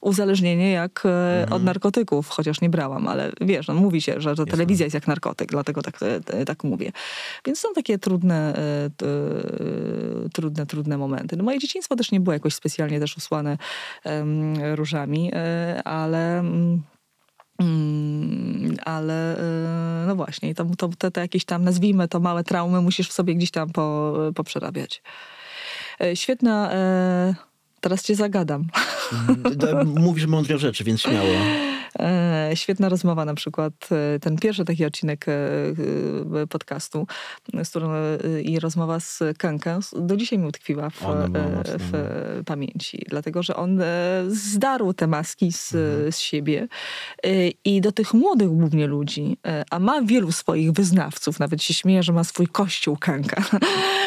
[0.00, 1.52] uzależnienie jak e, mhm.
[1.52, 5.06] od narkotyków, chociaż nie brałam, ale wiesz, no, mówi się, że, że telewizja jest jak
[5.06, 6.92] narkotyk, dlatego tak, e, tak mówię.
[7.46, 8.54] Więc są takie trudne,
[10.32, 11.36] trudne, trudne momenty.
[11.36, 13.58] No, moje dzieciństwo też nie było jakoś specjalnie też usłane
[14.74, 15.32] różami,
[15.84, 16.38] ale...
[16.38, 16.82] Mm,
[17.60, 22.80] Mm, ale y, no właśnie, to, to, te, te jakieś tam, nazwijmy to małe traumy,
[22.80, 25.02] musisz w sobie gdzieś tam po, poprzerabiać.
[26.00, 27.34] E, Świetna, e,
[27.80, 28.64] teraz cię zagadam.
[29.56, 31.28] D- Mówisz mądre rzeczy, więc śmiało.
[31.98, 33.72] E, Świetna rozmowa na przykład,
[34.14, 37.06] e, ten pierwszy taki odcinek e, podcastu,
[37.64, 37.90] z którą
[38.42, 41.00] i rozmowa z Kenkę do dzisiaj mi utkwiła w,
[41.78, 42.44] w no.
[42.44, 43.80] pamięci, dlatego że on
[44.28, 46.12] zdarł te maski z, Mhm.
[46.12, 46.68] z siebie
[47.64, 49.36] i do tych młodych głównie ludzi,
[49.70, 53.42] a ma wielu swoich wyznawców, nawet się śmieje, że ma swój kościół Kenka,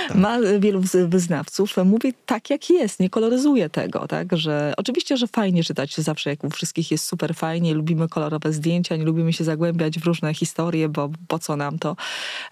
[0.07, 0.15] Tak.
[0.15, 5.63] ma wielu wyznawców, mówi tak jak jest, nie koloryzuje tego, tak, że oczywiście, że fajnie
[5.63, 9.99] czytać zawsze, jak u wszystkich jest super fajnie, lubimy kolorowe zdjęcia, nie lubimy się zagłębiać
[9.99, 11.95] w różne historie, bo po co nam to,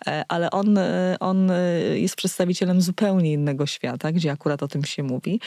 [0.08, 4.84] E, ale on, e, on e, jest przedstawicielem zupełnie innego świata, gdzie akurat o tym
[4.84, 5.40] się mówi.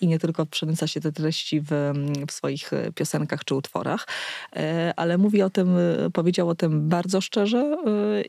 [0.00, 1.92] I nie tylko przemyca się te treści w,
[2.28, 4.06] w swoich piosenkach czy utworach,
[4.96, 5.76] ale mówi o tym,
[6.12, 7.76] powiedział o tym bardzo szczerze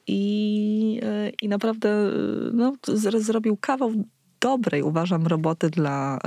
[0.08, 1.02] i,
[1.42, 2.12] i naprawdę
[2.54, 3.92] no, zrobił kawał
[4.40, 6.20] dobrej, uważam, roboty dla,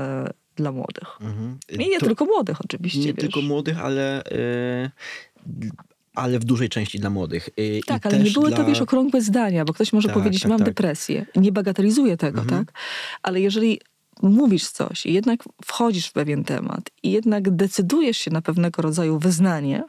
[0.56, 1.08] dla młodych.
[1.20, 1.58] Mhm.
[1.68, 2.98] I nie To- tylko młodych oczywiście.
[3.00, 3.16] Nie wiesz.
[3.16, 4.90] tylko młodych, ale, e,
[6.14, 7.48] ale w dużej części dla młodych.
[7.58, 8.56] E, i Tak, ale nie były dla...
[8.56, 10.66] to, wiesz, okrągłe zdania, bo ktoś może Tak, powiedzieć, tak, mam tak.
[10.68, 11.26] depresję.
[11.36, 12.64] Nie bagatelizuję tego, Mhm.
[12.64, 12.74] tak?
[13.22, 13.80] Ale jeżeli
[14.22, 19.18] mówisz coś i jednak wchodzisz w pewien temat i jednak decydujesz się na pewnego rodzaju
[19.18, 19.84] wyznanie,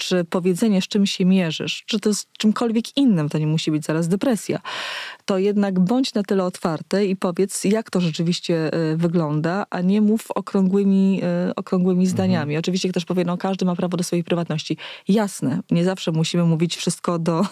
[0.00, 3.84] czy powiedzenie, z czym się mierzysz, czy to z czymkolwiek innym, to nie musi być
[3.84, 4.60] zaraz depresja,
[5.24, 10.00] to jednak bądź na tyle otwarty i powiedz, jak to rzeczywiście e, wygląda, a nie
[10.00, 12.56] mów okrągłymi, e, okrągłymi zdaniami.
[12.56, 14.76] Oczywiście ktoś powie, no każdy ma prawo do swojej prywatności.
[15.08, 17.40] Jasne, nie zawsze musimy mówić wszystko do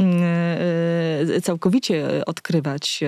[0.00, 3.00] e, całkowicie odkrywać,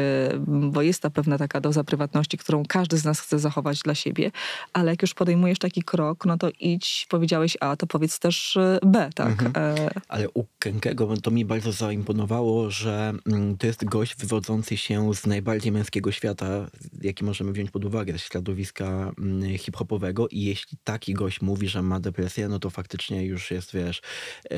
[0.47, 4.31] bo jest ta pewna taka doza prywatności, którą każdy z nas chce zachować dla siebie,
[4.73, 9.11] ale jak już podejmujesz taki krok, no to idź, powiedziałeś A, to powiedz też B,
[9.15, 9.51] tak?
[9.57, 15.15] E, Ale u Kenkego to mi bardzo zaimponowało, że mm, to jest gość wywodzący się
[15.15, 16.71] z najbardziej męskiego świata,
[17.03, 21.83] jaki możemy wziąć pod uwagę, ze środowiska mm, hip-hopowego i jeśli taki gość mówi, że
[21.83, 24.03] ma depresję, no to faktycznie już jest, wiesz,
[24.51, 24.57] e,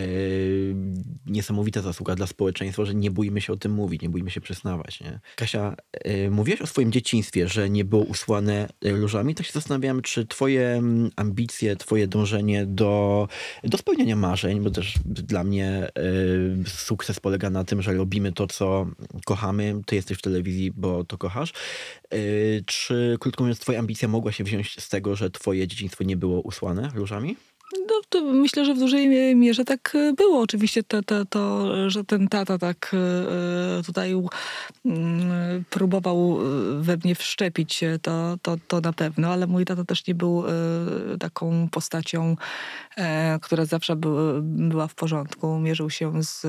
[1.27, 5.01] niesamowita zasługa dla społeczeństwa, że nie bójmy się o tym mówić, nie bójmy się przyznawać,
[5.01, 5.21] nie?
[5.37, 5.77] Kasia,
[6.31, 11.11] mówiłaś o swoim dzieciństwie, że nie było usłane różami, tak się zastanawiam, czy twoje mm,
[11.17, 13.29] ambicje, twoje dążenie do,
[13.65, 15.91] do spełniania marzeń, bo też dla mnie e,
[16.67, 18.87] sukces polega na tym, że robimy to, co
[19.25, 21.53] kochamy, ty jesteś w telewizji, bo to kochasz.
[22.11, 22.17] E,
[22.67, 26.41] czy, krótko mówiąc, twoja ambicja mogła się wziąć z tego, że twoje dzieciństwo nie było
[26.41, 27.37] usłane różami?
[27.73, 30.41] No, to myślę, że w dużej mierze tak e, było.
[30.41, 32.93] Oczywiście to, to, to że ten tata tak
[33.79, 34.15] e, tutaj
[34.85, 39.85] mm, próbował e, we mnie wszczepić, e, to, to, to na pewno, ale mój tata
[39.85, 42.37] też nie był e, taką postacią,
[42.97, 45.59] e, która zawsze by, była w porządku.
[45.59, 46.49] Mierzył się z, e,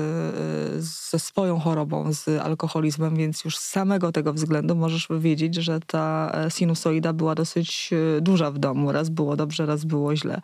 [1.10, 6.32] ze swoją chorobą, z alkoholizmem, więc już z samego tego względu możesz wiedzieć, że ta
[6.34, 8.92] e, sinusoida była dosyć e, duża w domu.
[8.92, 10.40] Raz było dobrze, raz było źle.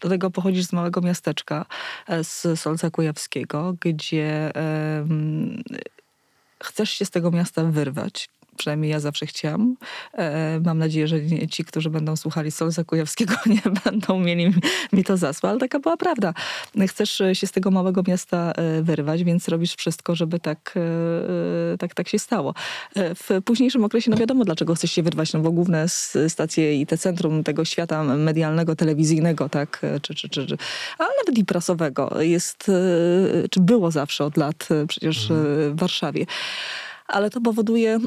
[0.00, 1.66] Do tego pochodzisz z małego miasteczka,
[2.08, 4.52] e, z Solca Kujawskiego, gdzie
[6.62, 8.28] chcesz się z tego miasta wyrwać.
[8.56, 9.76] Przynajmniej ja zawsze chciałam.
[10.12, 14.50] E, mam nadzieję, że nie, ci, którzy będą słuchali Solca Kujawskiego, nie będą mieli
[14.92, 16.34] mi, to za złe, ale taka była prawda.
[16.88, 20.74] Chcesz e, się z tego małego miasta e, wyrwać, więc robisz wszystko, żeby tak,
[21.74, 22.54] e, tak, tak się stało.
[22.96, 25.88] E, W późniejszym okresie, no wiadomo, dlaczego chcesz się wyrwać, no bo główne
[26.28, 30.56] stacje i te centrum tego świata medialnego, telewizyjnego, tak, e, czy, czy, czy, czy
[30.98, 35.34] ale nawet i prasowego jest, e, czy było zawsze od lat e, przecież e,
[35.70, 36.26] w Warszawie.
[37.06, 37.98] Ale to powoduje,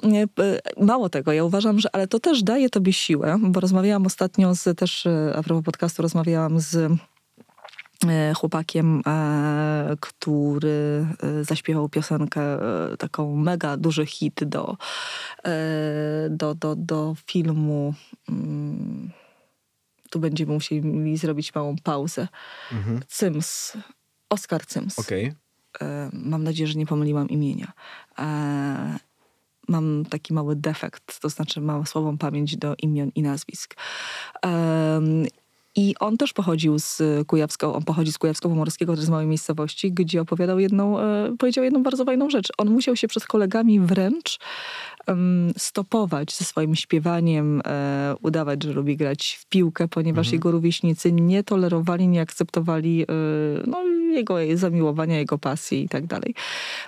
[0.78, 4.78] mało tego, ja uważam, że ale to też daje tobie siłę, bo rozmawiałam ostatnio z,
[4.78, 6.76] też e, a propos podcastu, rozmawiałam z
[8.08, 11.08] e, chłopakiem, e, który
[11.42, 12.42] zaśpiewał piosenkę,
[13.00, 14.78] taką mega duży hit do,
[16.30, 17.94] do, do, do filmu.
[18.30, 19.12] mm,
[20.10, 22.28] Tu będziemy musieli zrobić małą pauzę.
[23.08, 23.78] Cyms.
[24.30, 25.00] Oskar Cyms.
[25.00, 25.34] Okej.
[25.82, 27.72] E, mam nadzieję, że nie pomyliłam imienia.
[28.20, 29.00] E,
[29.68, 33.76] mam taki mały defekt, to znaczy mam słabą pamięć do imion i nazwisk.
[34.42, 35.26] Em,
[35.76, 40.60] I on też pochodził z Kujawsko, on pochodzi z Kujawsko-Pomorskiego, z małej miejscowości, gdzie opowiadał
[40.60, 42.48] jedną, e, powiedział jedną bardzo fajną rzecz.
[42.58, 44.40] On musiał się przed kolegami wręcz
[45.58, 51.44] stopować ze swoim śpiewaniem, e, udawać, że lubi grać w piłkę, ponieważ jego rówieśnicy nie
[51.44, 53.06] tolerowali, nie akceptowali e,
[53.68, 56.36] no, jego zamiłowania, jego pasji i tak dalej.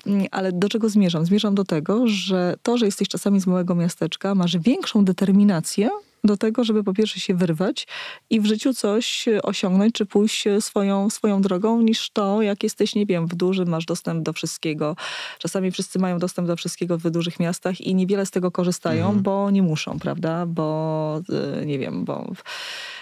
[0.05, 1.25] Mm, Ale do czego zmierzam?
[1.25, 5.89] Zmierzam do tego, że to, że jesteś czasami z małego miasteczka, masz większą determinację
[6.23, 7.87] do tego, żeby po pierwsze się wyrwać
[8.29, 13.05] i w życiu coś osiągnąć, czy pójść swoją, swoją drogą, niż to, jak jesteś, nie
[13.05, 14.95] wiem, w dużym, masz dostęp do wszystkiego.
[15.39, 19.23] Czasami wszyscy mają dostęp do wszystkiego w dużych miastach i niewiele z tego korzystają, mhm.
[19.23, 20.45] bo nie muszą, prawda?
[20.45, 21.21] Bo
[21.61, 22.31] y, nie wiem, bo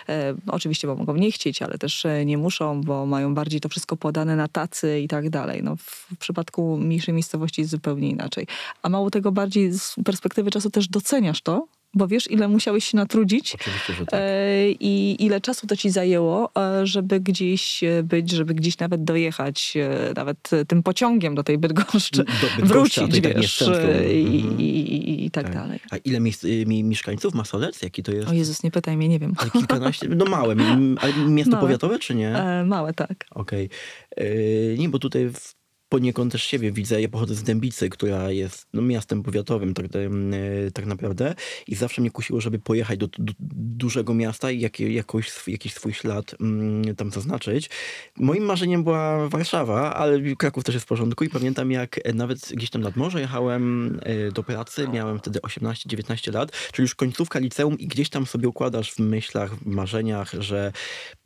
[0.10, 3.70] e, oczywiście, bo mogą nie chcieć, ale też e, nie muszą, bo mają bardziej to
[3.70, 5.64] wszystko podane na tacy i tak dalej.
[5.64, 8.48] No, w przypadku mniejszej miejscowości jest zupełnie inaczej.
[8.82, 12.98] A mało tego bardziej z perspektywy czasu też doceniasz to, bo wiesz, ile musiałeś się
[12.98, 14.10] natrudzić tak.
[14.12, 19.04] e, i ile czasu to ci zajęło, e, żeby gdzieś e, być, żeby gdzieś nawet
[19.04, 19.78] dojechać,
[20.16, 22.24] nawet tym pociągiem do tej Bydgoszczy,
[22.60, 24.60] do wrócić, tak wiesz, i, mhm.
[24.60, 25.80] i, i, i, tak, tak, dalej.
[25.92, 27.82] A ile miejsc, mi, mieszkańców ma Solec?
[27.82, 28.30] Jaki to jest?
[28.30, 29.34] O Jezus, nie pytaj mnie, nie wiem.
[29.38, 30.56] Ale kilkanaście, no małe.
[31.02, 31.64] Ale miasto małe.
[31.64, 32.38] powiatowe, czy nie?
[32.38, 33.26] E, małe, tak.
[33.32, 33.70] Okej.
[34.12, 34.76] Okay.
[34.78, 35.56] Nie, bo tutaj w
[35.90, 37.02] poniekąd też siebie widzę.
[37.02, 41.36] Ja pochodzę z Dębicy, która jest no, miastem powiatowym tak, e, tak naprawdę
[41.68, 45.94] i zawsze mnie kusiło, żeby pojechać do, do dużego miasta i jak, jakoś, jakiś swój
[45.94, 47.70] ślad mm, tam zaznaczyć.
[48.18, 52.70] Moim marzeniem była Warszawa, ale Kraków też jest w porządku i pamiętam jak nawet gdzieś
[52.70, 57.80] tam nad morze jechałem e, do pracy, miałem wtedy 18-19 lat, czyli już końcówka liceum
[57.80, 60.72] i gdzieś tam sobie układasz w myślach, w marzeniach, że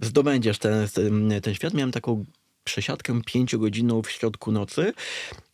[0.01, 1.73] zdobędziesz ten, ten, ten świat.
[1.73, 2.25] Miałem taką
[2.69, 4.93] przesiadkę pięciogodzinną w środku nocy.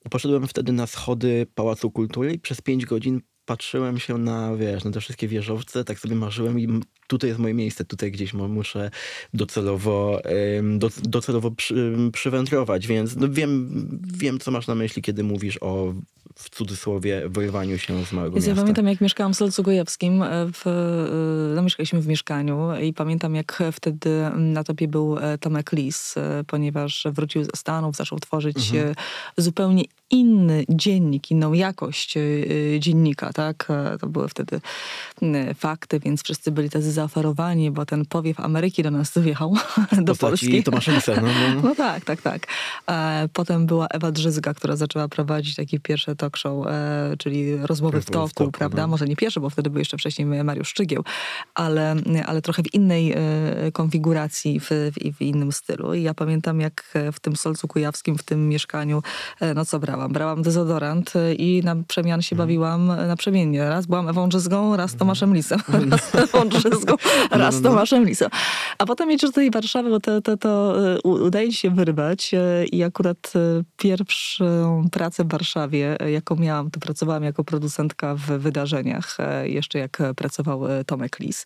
[0.09, 4.91] Poszedłem wtedy na schody Pałacu Kultury i przez pięć godzin patrzyłem się na, wiesz, na
[4.91, 6.67] te wszystkie wieżowce, tak sobie marzyłem i
[7.07, 8.91] tutaj jest moje miejsce, tutaj gdzieś muszę
[9.33, 10.21] docelowo,
[11.03, 15.93] docelowo przy, przywędrować, więc no wiem, wiem, co masz na myśli, kiedy mówisz o
[16.35, 18.49] w cudzysłowie wyrwaniu się z małego miasta.
[18.49, 22.93] Ja pamiętam, jak mieszkałam w Solcu Gojewskim, e, w, e, no, mieszkaliśmy w mieszkaniu i
[22.93, 26.15] pamiętam, jak wtedy na topie był e, Tomek Lis,
[26.47, 28.95] ponieważ wrócił ze Stanów, zaczął tworzyć mhm.
[29.37, 32.15] zupełnie inny dziennik, inną jakość
[32.79, 33.67] dziennika, tak?
[34.01, 34.61] To były wtedy
[35.55, 39.55] fakty, więc wszyscy byli tacy zaoferowani, bo ten powiew Ameryki do nas wjechał,
[40.01, 40.63] do Polski.
[40.63, 41.61] Tomasza Lisa, no, no.
[41.69, 42.47] no tak, tak, tak.
[43.33, 48.05] Potem była Ewa Drzyzga, która zaczęła prowadzić takie pierwsze talk show, e, czyli rozmowy w
[48.05, 48.81] toku, w toku prawda?
[48.81, 48.87] No.
[48.87, 51.03] Może nie pierwsze, bo wtedy był jeszcze wcześniej Mariusz Szczygieł,
[51.55, 51.95] ale,
[52.25, 53.17] ale trochę w innej e,
[53.71, 55.93] konfiguracji, w, w, w, innym stylu.
[55.93, 59.01] I ja pamiętam, jak w tym Solcu Kujawskim, w tym mieszkaniu,
[59.39, 60.13] e, no co brałam?
[60.25, 62.47] Brałam dezodorant i na przemian się mhm.
[62.47, 63.69] bawiłam naprzemiennie.
[63.69, 64.99] Raz byłam Ewą Drzyzgą, raz mhm.
[64.99, 65.59] Tomaszem Lisem.
[65.91, 66.95] Raz Ewą Drzyzgą,
[67.31, 67.69] no, raz no, no.
[67.69, 68.29] Tomaszem Lisem.
[68.77, 72.31] A potem jedziesz do tej Warszawy, bo to, to, to udaje ci się wyrwać
[72.71, 73.33] i akurat
[73.77, 80.61] pierwszą pracę w Warszawie, jaką miałam, to pracowałam jako producentka w wydarzeniach, jeszcze jak pracował
[80.85, 81.45] Tomek Lis.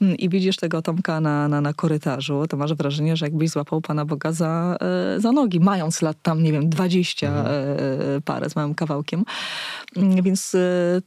[0.00, 3.80] Mm, I widzisz tego Tomka na, na, na korytarzu, to masz wrażenie, że jakbyś złapał
[3.80, 4.76] Pana Boga za,
[5.18, 7.46] za nogi, mając lat tam, nie wiem, 20 mhm.
[8.24, 9.24] Parę z małym kawałkiem.
[9.96, 10.56] Mm, więc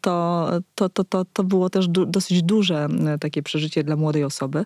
[0.01, 2.87] to, to, to, to, to było też du dosyć duże
[3.19, 4.65] takie przeżycie dla młodej osoby.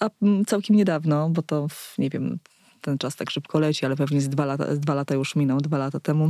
[0.00, 1.66] A mm, całkiem niedawno, bo to,
[1.98, 2.38] nie wiem,
[2.80, 5.78] ten czas tak szybko leci, ale pewnie z dwa lata, dwa lata już minął, dwa
[5.78, 6.28] lata temu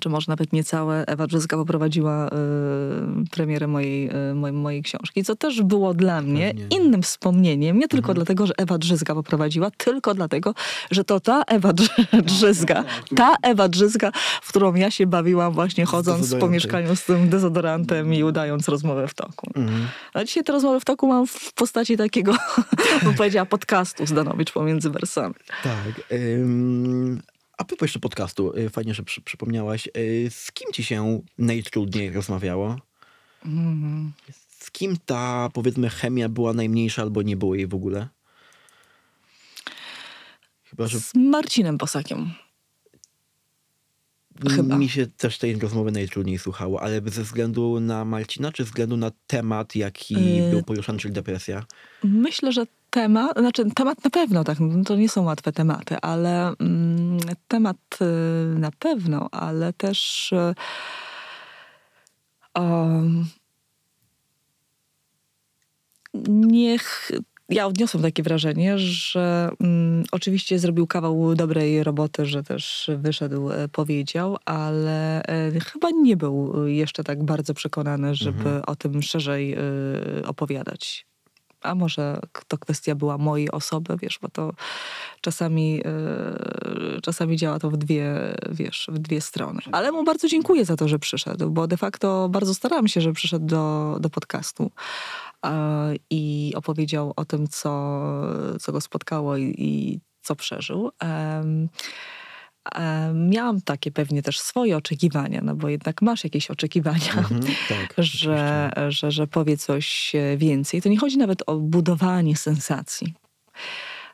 [0.00, 2.30] czy może nawet niecałe, Ewa Brzeska poprowadziła y,
[3.30, 6.78] premierę mojej, y, mojej, mojej książki, co też było dla mnie Pewnie.
[6.78, 8.14] innym wspomnieniem, nie tylko mhm.
[8.14, 10.54] dlatego, że Ewa Drzyzga poprowadziła, tylko dlatego,
[10.90, 11.72] że to ta Ewa
[12.26, 13.18] Drzyzga, tak, tak.
[13.18, 18.14] ta Ewa Drzyzga, w którą ja się bawiłam właśnie chodząc po mieszkaniu z tym dezodorantem
[18.14, 19.50] i udając rozmowę w toku.
[19.56, 19.88] Mhm.
[20.14, 22.36] A dzisiaj te rozmowy w toku mam w postaci takiego,
[23.02, 25.34] bym powiedziała, podcastu Zdanowicz pomiędzy wersami.
[25.62, 26.12] Tak.
[26.12, 27.22] Ym,
[27.56, 29.88] a propos jeszcze podcastu, y, fajnie, że przy, przypomniałaś.
[29.96, 32.78] Y, z kim ci się najtrudniej rozmawiało?
[33.44, 34.12] Mm.
[34.48, 38.08] Z kim ta, powiedzmy, chemia była najmniejsza albo nie było jej w ogóle?
[40.64, 41.00] Chyba, że...
[41.00, 42.30] Z Marcinem Posakiem.
[44.50, 44.78] Chyba.
[44.78, 48.96] Mi się też tej rozmowy najtrudniej słuchało, ale ze względu na Marcina, czy ze względu
[48.96, 50.50] na temat, jaki yy...
[50.50, 51.64] był poruszany, czyli depresja?
[52.04, 56.52] Myślę, że temat, znaczy temat na pewno, tak, no to nie są łatwe tematy, ale
[56.60, 57.18] mm,
[57.48, 60.54] temat y, na pewno, ale też y,
[62.54, 63.26] um,
[66.28, 67.10] niech
[67.48, 73.68] ja odniosłam takie wrażenie, że mm, oczywiście zrobił kawał dobrej roboty, że też wyszedł, e,
[73.68, 78.62] powiedział, ale e, chyba nie był jeszcze tak bardzo przekonany, żeby mhm.
[78.66, 79.58] o tym szerzej e,
[80.26, 81.06] opowiadać
[81.66, 84.52] a może to kwestia była mojej osoby, wiesz, bo to
[85.20, 89.60] czasami, yy, czasami działa to w dwie, wiesz, w dwie strony.
[89.72, 93.12] Ale mu bardzo dziękuję za to, że przyszedł, bo de facto bardzo starałam się, że
[93.12, 94.70] przyszedł do, do podcastu
[95.44, 95.50] yy,
[96.10, 98.02] i opowiedział o tym, co,
[98.60, 100.90] co go spotkało i, i co przeżył.
[101.02, 101.68] Yy,
[103.14, 108.70] miałam takie pewnie też swoje oczekiwania, no bo jednak masz jakieś oczekiwania, Mhm, tak, że,
[108.88, 110.82] że, że powie coś e, więcej.
[110.82, 113.14] To nie chodzi nawet o budowanie sensacji,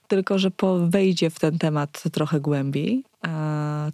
[0.08, 3.04] tylko że po wejdzie w ten temat trochę głębiej.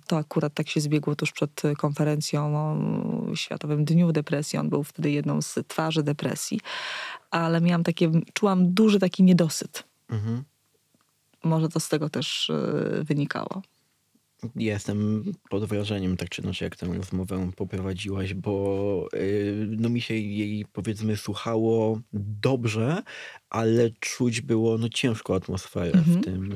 [0.06, 2.76] To akurat tak się zbiegło tuż przed konferencją o
[3.36, 4.58] Światowym Dniu Depresji.
[4.58, 6.60] On był wtedy jedną z twarzy depresji,
[7.30, 9.84] ale miałam takie, czułam duży taki niedosyt.
[10.10, 10.44] Mhm.
[11.44, 13.62] Może to z tego też e, wynikało.
[14.56, 20.14] Jestem pod wrażeniem, tak czy inaczej, jak tę rozmowę poprowadziłaś, bo y, no mi się
[20.14, 23.02] jej powiedzmy słuchało dobrze,
[23.50, 26.20] ale czuć było no ciężką atmosferę Mhm.
[26.20, 26.52] w, tym,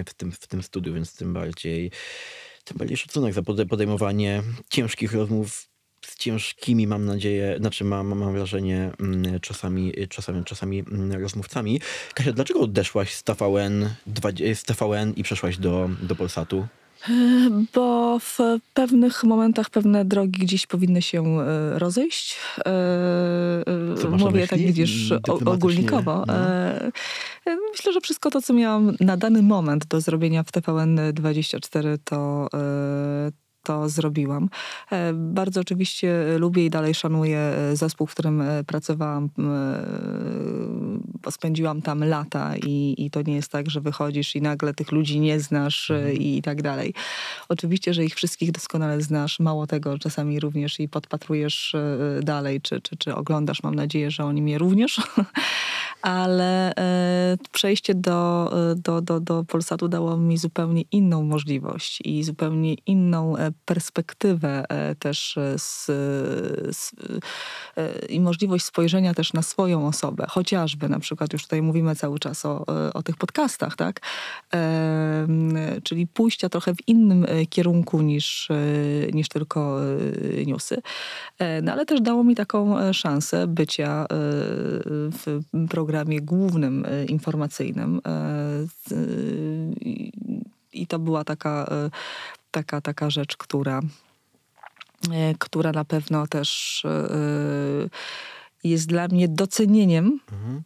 [0.00, 1.90] y, w, tym, w tym studiu, więc tym bardziej,
[2.64, 5.68] tym bardziej szacunek za pode- podejmowanie ciężkich rozmów
[6.06, 11.80] z ciężkimi, mam nadzieję, znaczy mam, mam wrażenie, mm, czasami, czasami, czasami mm, rozmówcami.
[12.14, 13.90] Kasia, dlaczego odeszłaś z TVN,
[14.54, 16.66] z TVN i przeszłaś do, do Polsatu?
[17.74, 18.38] Bo w
[18.74, 22.36] pewnych momentach pewne drogi gdzieś powinny się e, rozejść.
[22.58, 22.70] E,
[24.04, 25.12] e, Mówię tak, widzisz,
[25.46, 26.24] ogólnikowo.
[26.26, 26.34] no.
[27.72, 32.48] Myślę, że wszystko to, co miałam na dany moment do zrobienia w TVN24, to,
[33.66, 34.48] to zrobiłam.
[34.92, 39.30] E, Bardzo oczywiście lubię i dalej szanuję e, zespół, w którym e, pracowałam.
[41.22, 44.92] bo Spędziłam tam lata i, i to nie jest tak, że wychodzisz i nagle tych
[44.92, 46.94] ludzi nie znasz e, i tak dalej.
[47.48, 49.40] Oczywiście, że ich wszystkich doskonale znasz.
[49.40, 51.76] Mało tego, czasami również i podpatrujesz
[52.22, 53.62] dalej, czy, czy, czy oglądasz.
[53.62, 55.00] Mam nadzieję, że oni mnie również.
[56.02, 62.74] Ale e, przejście do, do, do, do Polsatu dało mi zupełnie inną możliwość i zupełnie
[62.74, 65.84] inną perspektywę e, też e, z,
[66.76, 66.92] z,
[67.76, 70.26] e, i możliwość spojrzenia też na swoją osobę.
[70.28, 74.00] Chociażby na przykład już tutaj mówimy cały czas o, o tych podcastach, tak?
[74.54, 75.26] E,
[75.82, 78.48] czyli pójścia trochę w innym kierunku niż,
[79.12, 79.80] niż tylko
[80.46, 80.82] newsy.
[81.62, 85.40] No ale też dało mi taką szansę bycia w
[85.70, 88.00] programie głównym informacyjnym.
[88.86, 88.94] Z-
[89.80, 91.66] i- to była taka,
[92.56, 93.80] taka, taka rzecz, która,
[95.12, 97.88] e, która na pewno też e,
[98.64, 100.62] jest dla mnie docenieniem Mhm.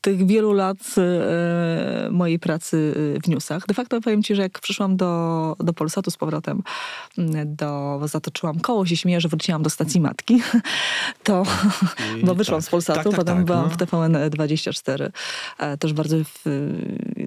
[0.00, 3.66] tych wielu lat e, mojej pracy e, w newsach.
[3.66, 6.62] De facto powiem ci, że jak przyszłam do, do Polsatu z powrotem,
[7.46, 10.42] do, zatoczyłam koło, się śmieję, że wróciłam do stacji matki,
[11.26, 11.42] to,
[12.20, 13.70] I bo wyszłam tak, z Polsatu, tak, tak, potem tak, byłam no.
[13.70, 15.10] w TVN24.
[15.58, 16.44] E, Też bardzo w,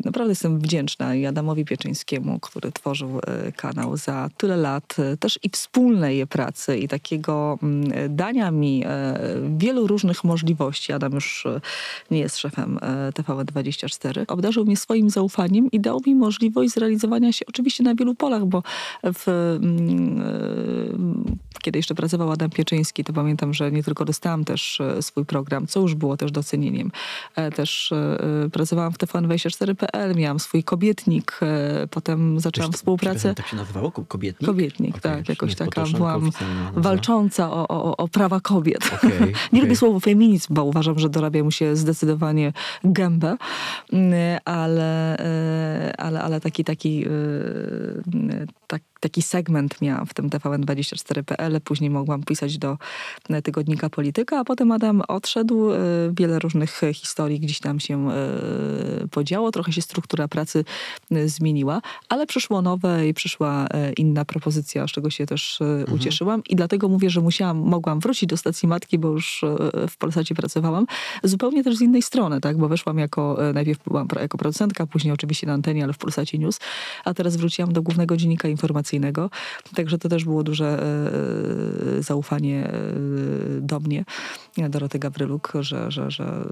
[0.05, 5.49] naprawdę jestem wdzięczna Adamowi Pieczyńskiemu, który tworzył e, kanał za tyle lat, e, też i
[5.49, 9.19] wspólnej pracy i takiego mm, dania mi e,
[9.57, 10.93] wielu różnych możliwości.
[10.93, 11.47] Adam już
[12.11, 14.25] nie jest szefem e, TVN24.
[14.27, 18.63] Obdarzył mnie swoim zaufaniem i dał mi możliwość zrealizowania się oczywiście na wielu polach, bo
[19.03, 19.27] w,
[19.61, 25.67] mm, kiedy jeszcze pracował Adam Pieczyński, to pamiętam, że nie tylko dostałam też swój program,
[25.67, 26.91] co już było też docenieniem.
[27.55, 27.93] Też
[28.51, 33.35] pracowałam w TVN24.pl, miałam swój kobietnik, e, potem zaczęłam Wiesz, współpracę.
[33.35, 33.91] Tak się nazywało?
[33.91, 34.47] Ko- Kobietnik?
[34.47, 35.29] Kobietnik, Okej, tak.
[35.29, 36.81] Jakoś taka byłam tylko oficjalna nazwa.
[36.81, 38.91] walcząca o, o, o prawa kobiet.
[38.95, 43.37] Okej, Nie lubię słowa feminizm, bo uważam, że dorabia mu się zdecydowanie gębę,
[43.93, 44.13] Mm,
[44.45, 47.09] ale, e, ale, ale taki, taki, e,
[48.67, 51.61] tak, taki segment miałam w tym TVN24.pl.
[51.61, 52.77] Później mogłam pisać do
[53.29, 55.71] e, tygodnika Polityka, a potem Adam odszedł.
[55.71, 55.77] e,
[56.11, 59.51] Wiele różnych historii gdzieś tam się e, podziało.
[59.51, 60.65] Trochę się struktura pracy
[61.25, 63.67] zmieniła, ale przyszło nowe i przyszła
[63.97, 66.41] inna propozycja, z czego się też e, ucieszyłam.
[66.49, 69.45] I dlatego mówię, że musiałam, mogłam wrócić do stacji matki, bo już
[69.89, 70.85] w Polsacie pracowałam.
[71.23, 72.57] Zupełnie też z innej strony, tak?
[72.57, 76.59] Bo weszłam jako, najpierw byłam jako producentka, później oczywiście na antenie, ale w Polsacie News,
[77.05, 78.47] a teraz wróciłam do głównego dziennika
[78.85, 79.29] informacyjnego.
[79.75, 80.83] Także to też było duże
[81.97, 82.71] e, zaufanie e,
[83.61, 84.05] do mnie,
[84.69, 86.45] Doroty Gawryluk, że, że, że e,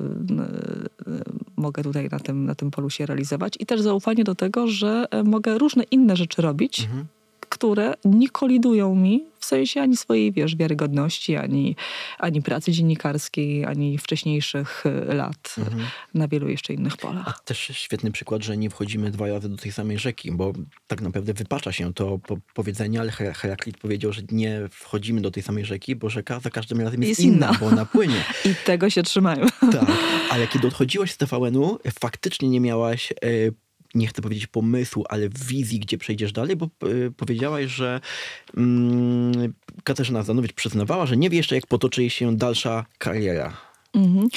[1.56, 3.54] mogę tutaj na tym, na tym polu się realizować.
[3.60, 7.06] I też zaufanie do tego, że mogę różne inne rzeczy robić, Mhm.
[7.54, 11.76] Które nie kolidują mi w sensie ani swojej, wiesz, wiarygodności, ani,
[12.20, 15.84] ani pracy dziennikarskiej, ani wcześniejszych e, lat Mhm.
[16.14, 17.44] na wielu jeszcze innych polach.
[17.46, 20.54] Też świetny przykład, że nie wchodzimy dwa razy do tej samej rzeki, bo
[20.88, 25.32] tak naprawdę wypacza się to po powiedzenie, ale Her- Heraklit powiedział, że nie wchodzimy do
[25.32, 27.58] tej samej rzeki, bo rzeka za każdym razem jest, Jest inna, inna.
[27.60, 28.24] bo ona płynie.
[28.46, 29.46] I tego się trzymają.
[29.60, 29.92] Tak,
[30.30, 33.16] ale kiedy odchodziłaś z TVN-u, faktycznie nie miałaś, e,
[33.96, 36.70] nie chcę powiedzieć pomysłu, ale wizji, gdzie przejdziesz dalej, bo e,
[37.18, 38.02] powiedziałaś, że
[38.58, 43.73] mm, Katarzyna Zanowicz przyznawała, że nie wie jeszcze, jak potoczy się dalsza kariera.
[43.96, 44.28] Mhm.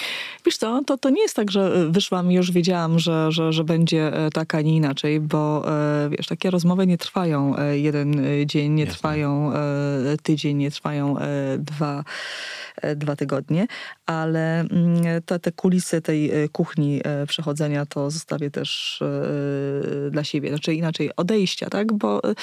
[0.46, 3.52] Wiesz co, to, to nie jest tak, że y, wyszłam i już wiedziałam, że, że,
[3.52, 5.64] że będzie e, tak, a nie inaczej, bo
[6.04, 8.94] e, wiesz, takie rozmowy nie trwają e, jeden e, dzień, nie Jasne.
[8.94, 9.57] trwają e,
[10.22, 12.04] tydzień, nie trwają e, dwa,
[12.76, 13.66] e, dwa tygodnie,
[14.07, 19.02] ale mm, te, te kulisy tej e, kuchni e, przechodzenia to zostawię też
[20.07, 22.34] e, dla siebie, znaczy inaczej odejścia, tak, bo e,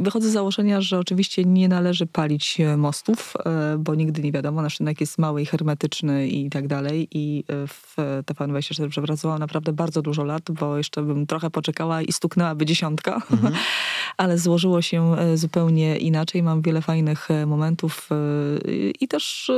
[0.00, 4.62] wychodzę z założenia, że oczywiście nie należy palić e, mostów, e, bo nigdy nie wiadomo,
[4.62, 7.08] nasz rynek jest mały i hermetyczny i tak dalej.
[7.10, 12.12] I e, w TVN24 przepracowałam naprawdę bardzo dużo lat, bo jeszcze bym trochę poczekała i
[12.12, 13.22] stuknęłaby dziesiątka,
[14.16, 16.42] ale złożyło się e, zupełnie inaczej.
[16.42, 19.50] Mam wiele fajnych e, momentów e, i też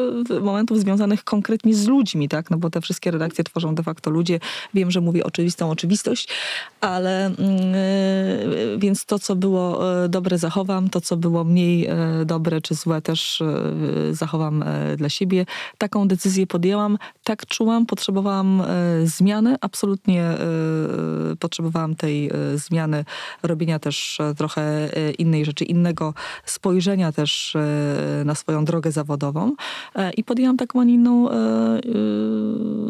[0.42, 4.40] momentów związanych konkretnie z ludźmi, tak, no bo te wszystkie redakcje tworzą de facto ludzie.
[4.74, 6.28] Wiem, że mówię oczywistą oczywistość,
[6.80, 7.38] ale mm,
[8.78, 11.88] więc to, co było dobre, zachowam, to, co było mniej
[12.26, 13.42] dobre czy złe, też
[14.10, 14.64] zachowam
[14.96, 15.46] dla siebie.
[15.78, 18.62] Taką decyzję podjęłam, tak czułam, potrzebowałam
[19.04, 20.24] zmiany, absolutnie
[21.40, 23.04] potrzebowałam tej zmiany,
[23.42, 26.14] robienia też e, trochę e, innej rzeczy, innego
[26.44, 29.54] spojrzenia też e, na swoją drogę zawodową
[29.94, 31.28] E, i podjęłam taką, a nie inną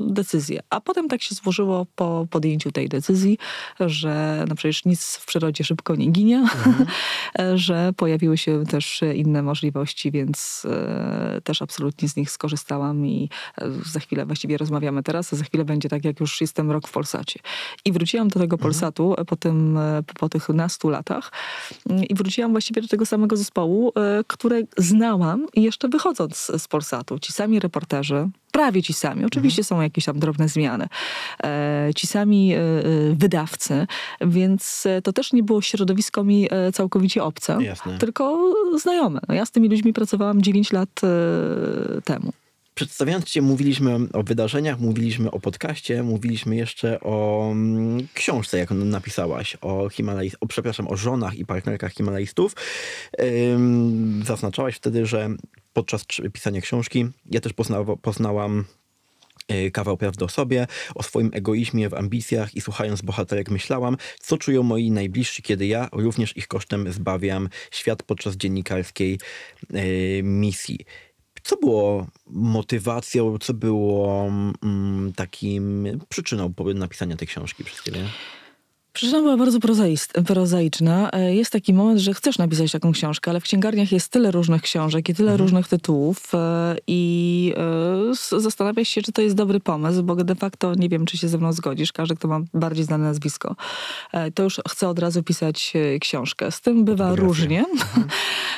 [0.06, 0.60] decyzję.
[0.70, 3.38] A potem tak się złożyło po podjęciu tej decyzji,
[3.80, 6.46] że no przecież nic w przyrodzie szybko nie ginie,
[7.54, 10.66] że pojawiły się też inne możliwości, więc
[11.44, 13.28] też absolutnie z nich skorzystałam i
[13.92, 16.92] za chwilę właściwie rozmawiamy teraz, a za chwilę będzie tak, jak już jestem rok w
[16.92, 17.40] Polsacie.
[17.84, 19.78] I wróciłam do tego Polsatu po, tym,
[20.18, 21.32] po tych nastu latach
[22.08, 27.18] i wróciłam właściwie do tego samego zespołu, e, które znałam jeszcze wychodząc z Polsatu.
[27.18, 29.24] Ci sami reporterzy, prawie ci sami.
[29.24, 30.86] Oczywiście są jakieś tam drobne zmiany.
[31.44, 32.58] E, ci sami e,
[33.12, 33.86] wydawcy,
[34.20, 37.98] więc to też nie było środowisko mi całkowicie obce, Jasne.
[37.98, 39.20] tylko znajome.
[39.28, 41.00] No ja z tymi ludźmi pracowałam 9 lat
[42.04, 42.32] temu.
[42.74, 49.56] Przedstawiając cię, mówiliśmy o wydarzeniach, mówiliśmy o podcaście, mówiliśmy jeszcze o mm, książce, jaką napisałaś,
[49.60, 52.56] o, Himalaj, o przepraszam, o żonach i partnerkach Himalajstów.
[54.24, 55.30] Zaznaczałaś wtedy, że
[55.72, 57.52] podczas pisania książki ja też
[58.02, 58.64] poznałam
[59.52, 64.38] y, kawał prawdy o sobie, o swoim egoizmie w ambicjach i słuchając bohaterek myślałam, co
[64.38, 69.18] czują moi najbliżsi, kiedy ja również ich kosztem zbawiam świat podczas dziennikarskiej
[69.74, 70.78] y, misji.
[71.44, 74.26] Co było motywacją, co było
[74.62, 78.00] mm, takim przyczyną napisania tej książki przez ciebie?
[78.94, 79.58] Przyczyna była bardzo
[80.26, 81.10] prozaiczna.
[81.12, 84.62] E, Jest taki moment, że chcesz napisać taką książkę, ale w księgarniach jest tyle różnych
[84.62, 87.54] książek i tyle różnych tytułów e, i
[88.32, 91.28] e, zastanawiasz się, czy to jest dobry pomysł, bo de facto nie wiem, czy się
[91.28, 91.92] ze mną zgodzisz.
[91.92, 93.56] Każdy, kto ma bardziej znane nazwisko,
[94.34, 96.50] to już chce od razu pisać książkę.
[96.50, 97.64] Z tym bywa różnie,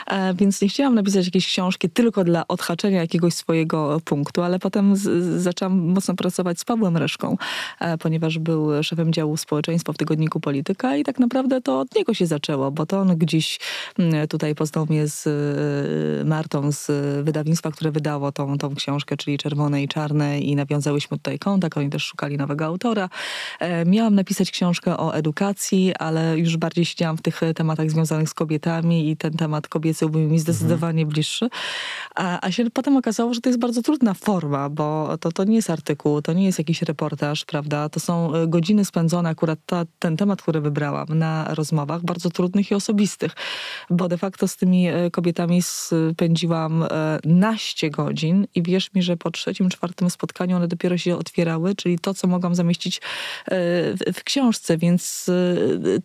[0.07, 4.97] E, więc nie chciałam napisać jakiejś książki tylko dla odhaczenia jakiegoś swojego punktu, ale potem
[4.97, 7.37] z, zaczęłam mocno pracować z Pawłem Reszką,
[8.01, 9.97] ponieważ był szefem działu społeczeństwa w
[10.31, 13.61] Polityka i tak naprawdę to od niego się zaczęło, bo to on gdzieś
[13.99, 16.91] mm, tutaj poznał mnie z e, Martą z
[17.25, 21.91] wydawnictwa, które wydało tą, tą książkę, czyli Czerwone i Czarne i nawiązałyśmy tutaj kontakt, oni
[21.91, 23.09] też szukali nowego autora.
[23.61, 28.35] E, Miałam napisać książkę o edukacji, ale już bardziej siedziałam w tych tematach związanych z
[28.35, 31.49] kobietami i ten temat kobiecy był mi zdecydowanie bliższy.
[32.15, 35.57] A, a się potem okazało, że to jest bardzo trudna forma, bo to, to nie
[35.57, 37.89] jest artykuł, to nie jest jakiś reportaż, prawda?
[37.89, 42.71] To są e, godziny spędzone, akurat ta, ten temat, który wybrałam na rozmowach, bardzo trudnych
[42.71, 43.33] i osobistych,
[43.91, 49.17] bo de facto z tymi e, kobietami spędziłam e, naście godzin i wierz mi, że
[49.17, 53.01] po trzecim, czwartym spotkaniu one dopiero się otwierały, czyli to, co mogłam zamieścić e,
[54.13, 55.31] w, książce, więc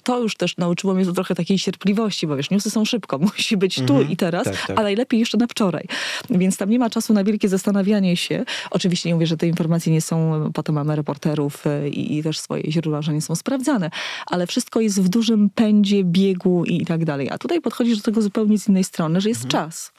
[0.03, 3.76] to już też nauczyło mnie trochę takiej cierpliwości, bo wiesz, newsy są szybko, musi być
[3.76, 4.09] tu Mhm.
[4.12, 4.80] i teraz, Tak, tak.
[4.80, 5.86] a najlepiej jeszcze na wczoraj.
[6.30, 8.45] Więc tam nie ma czasu na wielkie zastanawianie się.
[8.72, 12.72] Oczywiście nie mówię, że te informacje nie są, potem mamy reporterów i, i też swoje
[12.72, 13.89] źródła, że nie są sprawdzane,
[14.26, 17.30] ale wszystko jest w dużym pędzie, biegu i, tak dalej.
[17.30, 19.91] A tutaj podchodzisz do tego zupełnie z innej strony, że jest czas.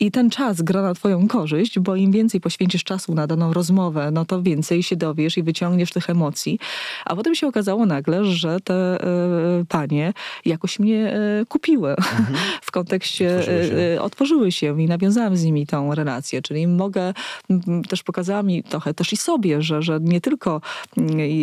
[0.00, 4.10] I ten czas gra na twoją korzyść, bo im więcej poświęcisz czasu na daną rozmowę,
[4.12, 6.58] no to więcej się dowiesz i wyciągniesz tych emocji.
[7.04, 10.12] A potem się okazało nagle, że te e, panie
[10.44, 11.96] jakoś mnie e, kupiły
[12.62, 13.94] w kontekście Otworzyły się.
[13.96, 17.14] e, otworzyły się i nawiązałam z nimi tą relację, czyli mogę,
[17.88, 20.60] też pokazała mi trochę też i sobie, że, że nie tylko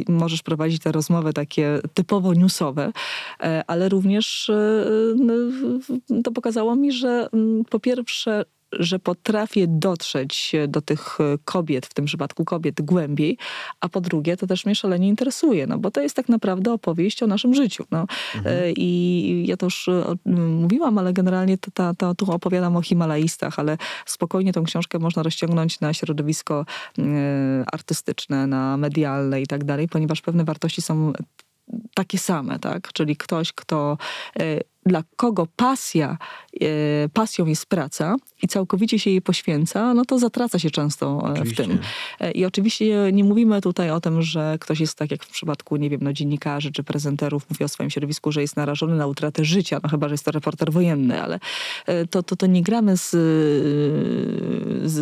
[0.08, 2.92] możesz prowadzić te rozmowy takie typowo newsowe,
[3.40, 7.30] e, ale również e, to pokazało mi, że
[7.70, 13.38] po pierwsze że potrafię dotrzeć do tych e, kobiet, w tym przypadku kobiet, głębiej,
[13.82, 17.24] a po drugie, to też mnie szalenie interesuje, no bo to jest tak naprawdę opowieść
[17.24, 17.86] o naszym życiu.
[17.92, 18.06] No.
[18.46, 19.90] E, I ja to już
[20.36, 25.24] mówiłam, ale generalnie to, ta, ta, tu opowiadam o Himalajistach, ale spokojnie tą książkę można
[25.24, 26.66] rozciągnąć na środowisko
[27.72, 31.14] artystyczne, na medialne i tak dalej, ponieważ pewne wartości są
[31.96, 32.94] takie same, tak?
[32.94, 33.98] Czyli ktoś, kto
[34.40, 36.18] e, dla kogo pasja,
[36.62, 41.28] e, pasją jest praca i całkowicie się jej poświęca, no to zatraca się często e,
[41.28, 41.64] w Oczywiście.
[41.64, 41.80] tym.
[42.20, 45.76] E, I oczywiście nie mówimy tutaj o tym, że ktoś jest tak jak w przypadku,
[45.76, 49.46] nie wiem, no, dziennikarzy czy prezenterów, mówi o swoim środowisku, że jest narażony na utratę
[49.46, 51.40] życia, no chyba, że jest to reporter wojenny, ale
[51.86, 53.10] e, to, to, to nie gramy z,
[54.86, 54.94] z,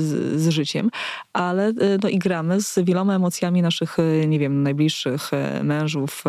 [0.41, 0.89] z życiem,
[1.33, 1.73] ale
[2.03, 5.31] no, i gramy z wieloma emocjami naszych, nie wiem, najbliższych
[5.63, 6.23] mężów,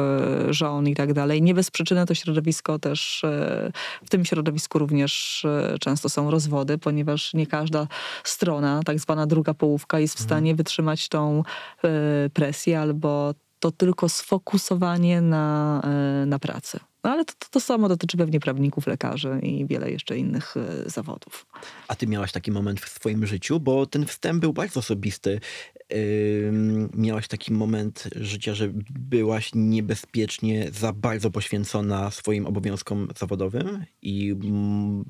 [0.50, 1.42] żon i tak dalej.
[1.42, 3.24] Nie bez przyczyny to środowisko też,
[4.04, 7.86] w tym środowisku również e, często są rozwody, ponieważ nie każda
[8.24, 11.42] strona, tak zwana druga połówka, jest w stanie wytrzymać tą
[11.84, 16.80] e, presję albo to tylko sfokusowanie na, e, na pracę.
[17.06, 20.90] No ale to, to, to samo dotyczy pewnie prawników, lekarzy i wiele jeszcze innych e,
[20.90, 21.46] zawodów.
[21.88, 25.40] A ty miałaś taki moment w swoim życiu, bo ten wstęp był bardzo osobisty.
[26.48, 34.30] Ym, miałaś taki moment życia, że byłaś niebezpiecznie za bardzo poświęcona swoim obowiązkom zawodowym i
[34.30, 35.04] mm,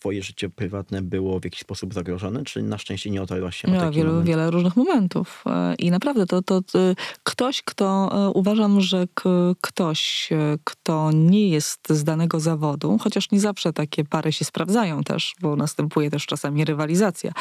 [0.00, 3.70] twoje życie prywatne było w jakiś sposób zagrożone, czy na szczęście nie otarłaś się o
[3.70, 4.28] Miała taki wielu, moment?
[4.28, 5.44] wiele różnych momentów.
[5.46, 6.78] E, I naprawdę to, to, to
[7.22, 9.06] ktoś, kto e, uważam, że
[9.60, 15.02] ktoś, e, kto nie jest z danego zawodu, chociaż nie zawsze takie pary się sprawdzają
[15.02, 17.32] też, bo następuje też czasami rywalizacja,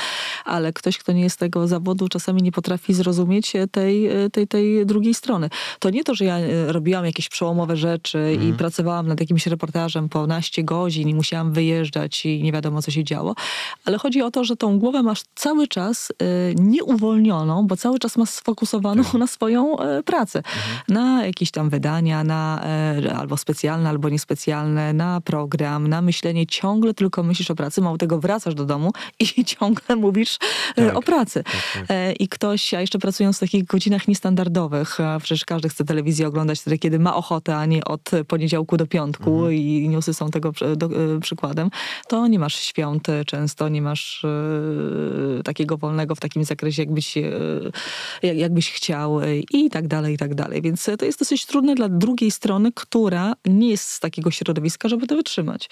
[0.46, 4.30] ale ktoś, kto nie jest z tego zawodu, czasami nie potrafi zrozumieć e, tej, e,
[4.30, 5.50] tej, tej drugiej strony.
[5.80, 10.10] To nie to, że ja e, robiłam jakieś przełomowe rzeczy i pracowałam nad jakimś reportażem
[10.10, 13.36] po naście godzin i musiałam wyjeżdżać i nie wiadomo, co się działo,
[13.86, 16.26] ale chodzi o to, że tą głowę masz cały czas e,
[16.56, 20.44] nieuwolnioną, bo cały czas masz sfokusowaną na swoją e, pracę.
[20.88, 26.48] Na jakieś tam wydania, na e, albo specjalne, albo niespecjalne, na program, na myślenie.
[26.48, 30.38] Ciągle tylko myślisz o pracy, mało tego wracasz do domu i ciągle mówisz
[30.76, 30.98] e, Tak.
[30.98, 31.44] o pracy.
[31.44, 31.86] Tak, tak.
[31.90, 36.28] E, I ktoś, a jeszcze pracując w takich godzinach niestandardowych, a przecież każdy chce telewizję
[36.28, 39.54] oglądać wtedy, kiedy ma ochotę, a nie od poniedziałku do piątku Mhm.
[39.54, 41.70] i newsy są tego przy- do, e, przykładem,
[42.08, 47.18] to nie masz świąt e, często, nie masz e, takiego wolnego w takim zakresie, jakbyś,
[47.18, 47.22] e,
[48.24, 49.20] jak, jakbyś chciał
[49.54, 50.62] i tak dalej, i tak dalej.
[50.62, 55.08] Więc to jest dosyć trudne dla drugiej strony, która nie jest z takiego środowiska, żeby
[55.08, 55.70] to wytrzymać.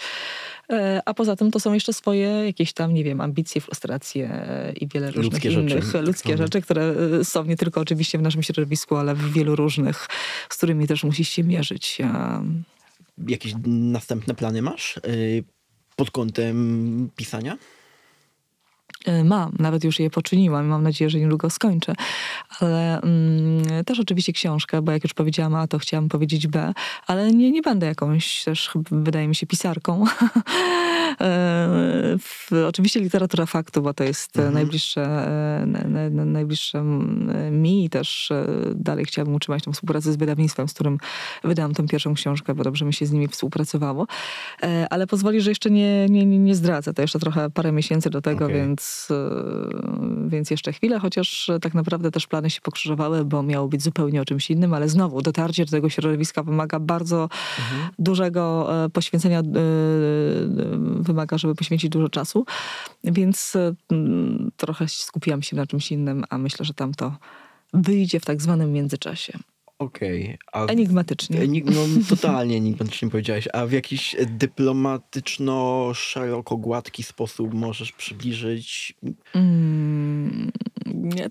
[1.06, 4.46] A poza tym to są jeszcze swoje jakieś tam, nie wiem, ambicje, frustracje
[4.82, 5.62] i wiele różnych Ludzkie rzeczy.
[5.74, 6.48] innych ludzkie Mhm.
[6.48, 6.94] rzeczy, które
[7.24, 10.08] są nie tylko oczywiście w naszym środowisku, ale w wielu różnych,
[10.50, 11.98] z którymi też musisz się mierzyć.
[12.14, 12.42] A,
[13.28, 15.00] Jakieś następne plany masz
[15.98, 17.58] pod kątem pisania?
[19.08, 21.94] E, Mam, nawet już je poczyniłam i mam nadzieję, że niedługo skończę.
[22.60, 26.74] Ale mm, też oczywiście książkę, bo jak już powiedziałam A, to chciałam powiedzieć B,
[27.08, 30.04] ale nie, nie będę jakąś też, wydaje mi się, pisarką.
[31.22, 34.54] E, w, oczywiście literatura faktu, bo to jest mhm.
[34.54, 36.84] najbliższe, e, na, na, na, najbliższe
[37.52, 38.34] mi i też
[38.76, 40.98] dalej chciałabym utrzymać tą współpracę z wydawnictwem, z którym
[41.44, 44.08] wydałam tą pierwszą książkę, bo dobrze mi się z nimi współpracowało.
[44.90, 46.94] Ale pozwoli, że jeszcze nie, nie, nie zdradzę.
[46.94, 48.58] To jeszcze trochę parę miesięcy do tego, Okej.
[48.58, 53.84] więc, e, więc jeszcze chwilę, chociaż tak naprawdę też plany się pokrzyżowały, bo miało być
[53.84, 57.30] zupełnie o czymś innym, ale znowu dotarcie do tego środowiska wymaga bardzo
[58.00, 59.44] dużego e, poświęcenia, e, e,
[61.00, 62.46] wymaga, żeby poświęcić dużo czasu,
[63.04, 63.54] więc
[64.58, 67.16] trochę skupiłam się na czymś innym, a myślę, że tam to
[67.74, 69.40] wyjdzie w tak zwanym międzyczasie.
[69.80, 70.38] Okej.
[70.68, 71.40] w- Enigmatycznie.
[71.40, 71.82] Enig- no
[72.16, 73.48] totalnie enigmatycznie powiedziałeś.
[73.54, 78.96] A w jakiś dyplomatyczno-szeroko gładki sposób możesz przybliżyć
[79.36, 80.52] Mm,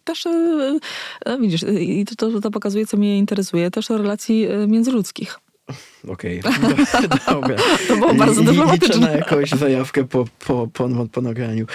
[0.04, 0.78] też, e,
[1.26, 5.38] e, widzisz, i to, to, to pokazuje, co mnie interesuje, też o relacji e, międzyludzkich.
[6.08, 6.42] Okej,
[7.30, 7.56] dobra.
[7.88, 9.00] To było bardzo Li- Liczę dyplomatyczne.
[9.00, 11.66] na jakąś zajawkę po, po, po, po nagraniu.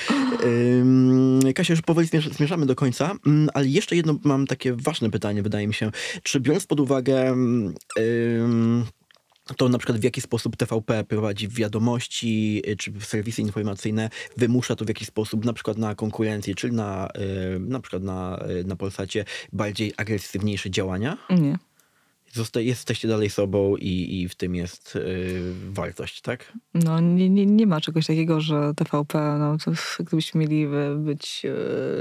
[1.56, 5.42] Kasia, już powoli zmierz- zmierzamy do końca, ym, ale jeszcze jedno mam takie ważne pytanie,
[5.44, 5.92] wydaje mi się.
[6.24, 7.74] Czy biorąc pod uwagę ym,
[9.58, 14.86] to na przykład w jaki sposób TVP prowadzi wiadomości, y, czy serwisy informacyjne, wymusza to
[14.86, 17.10] w jakiś sposób na przykład na konkurencję, czy na,
[17.56, 21.18] y, na przykład na, y, na Polsacie bardziej agresywniejsze działania?
[21.30, 21.58] Nie.
[22.34, 26.54] Zosta- jesteście dalej sobą i, i w tym jest y, wartość, tak?
[26.74, 29.72] No nie, nie, nie ma czegoś takiego, że TVP, no to
[30.04, 30.68] gdybyśmy mieli
[30.98, 31.42] być...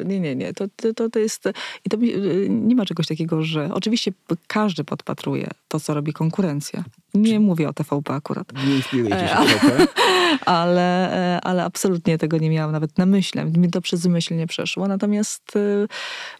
[0.00, 0.52] e, Nie, nie, nie.
[0.52, 0.64] To,
[0.94, 1.44] to, to- jest...
[1.84, 2.00] I to e,
[2.48, 3.70] nie ma czegoś takiego, że...
[3.74, 4.12] Oczywiście
[4.46, 6.84] każdy podpatruje to, co robi konkurencja.
[7.14, 8.52] Nie mówię o TVP akurat.
[8.66, 9.86] Nie inspirujecie się E, TVP?
[10.44, 13.40] ale, e, ale absolutnie tego nie miałam nawet na myśli.
[13.44, 14.88] Mi to przez myśl nie przeszło.
[14.88, 15.88] Natomiast y,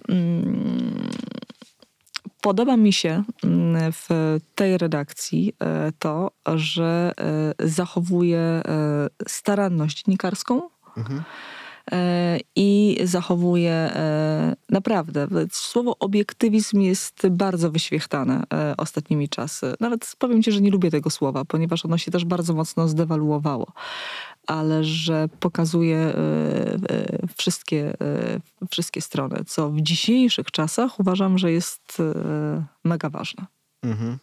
[0.09, 1.09] mm,
[2.41, 7.13] podoba mi się mm, w tej redakcji e, to, że
[7.59, 8.63] e, zachowuje e,
[9.29, 10.63] staranność dziennikarską.
[10.97, 11.23] Mhm.
[12.57, 15.29] I zachowuje e, naprawdę.
[15.51, 19.75] Słowo obiektywizm jest bardzo wyświechtane e, ostatnimi czasy.
[19.81, 23.73] Nawet powiem ci, że nie lubię tego słowa, ponieważ ono się też bardzo mocno zdewaluowało.
[24.47, 26.15] Ale że pokazuje e,
[27.37, 27.95] wszystkie,
[28.71, 32.03] wszystkie strony, co w dzisiejszych czasach uważam, że jest
[32.85, 33.47] mega ważne.
[33.83, 34.19] Mhm.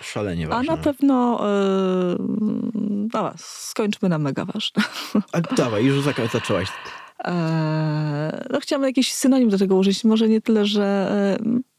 [0.00, 0.76] Szalenie A ważne.
[0.76, 2.16] na pewno, e,
[3.12, 4.82] dobra, skończmy na mega ważne.
[5.32, 6.68] A dawaj, już zaczęłaś.
[7.18, 7.34] Eee,
[8.50, 10.04] no chciałam jakiś synonim do tego użyć.
[10.04, 11.08] Może nie tyle, że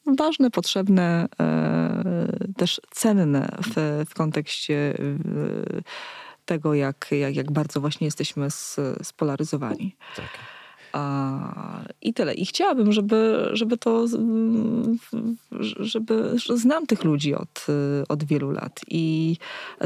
[0.07, 4.97] e, ważne, potrzebne, e, też cenne w, w kontekście
[6.45, 8.47] tego, jak, jak, jak bardzo właśnie jesteśmy
[9.03, 9.95] spolaryzowani.
[10.15, 10.25] Tak.
[12.01, 12.33] I tyle.
[12.33, 14.05] I chciałabym, żeby, żeby to,
[15.79, 17.65] żeby, że znam tych ludzi od,
[18.09, 18.81] od wielu lat.
[18.87, 19.37] I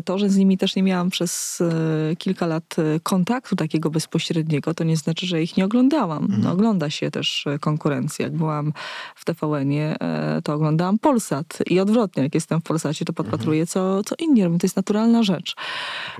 [0.05, 4.73] to, że z nimi też nie miałam przez y, kilka lat y, kontaktu takiego bezpośredniego,
[4.73, 6.27] to nie znaczy, że ich nie oglądałam.
[6.43, 8.23] No, ogląda się też y, konkurencję.
[8.23, 8.73] Jak byłam
[9.15, 11.59] w TVN-ie, e, to oglądałam Polsat.
[11.69, 14.57] I odwrotnie, jak jestem w Polsacie, to podpatruję, co, co inni robią.
[14.57, 15.55] To jest naturalna rzecz.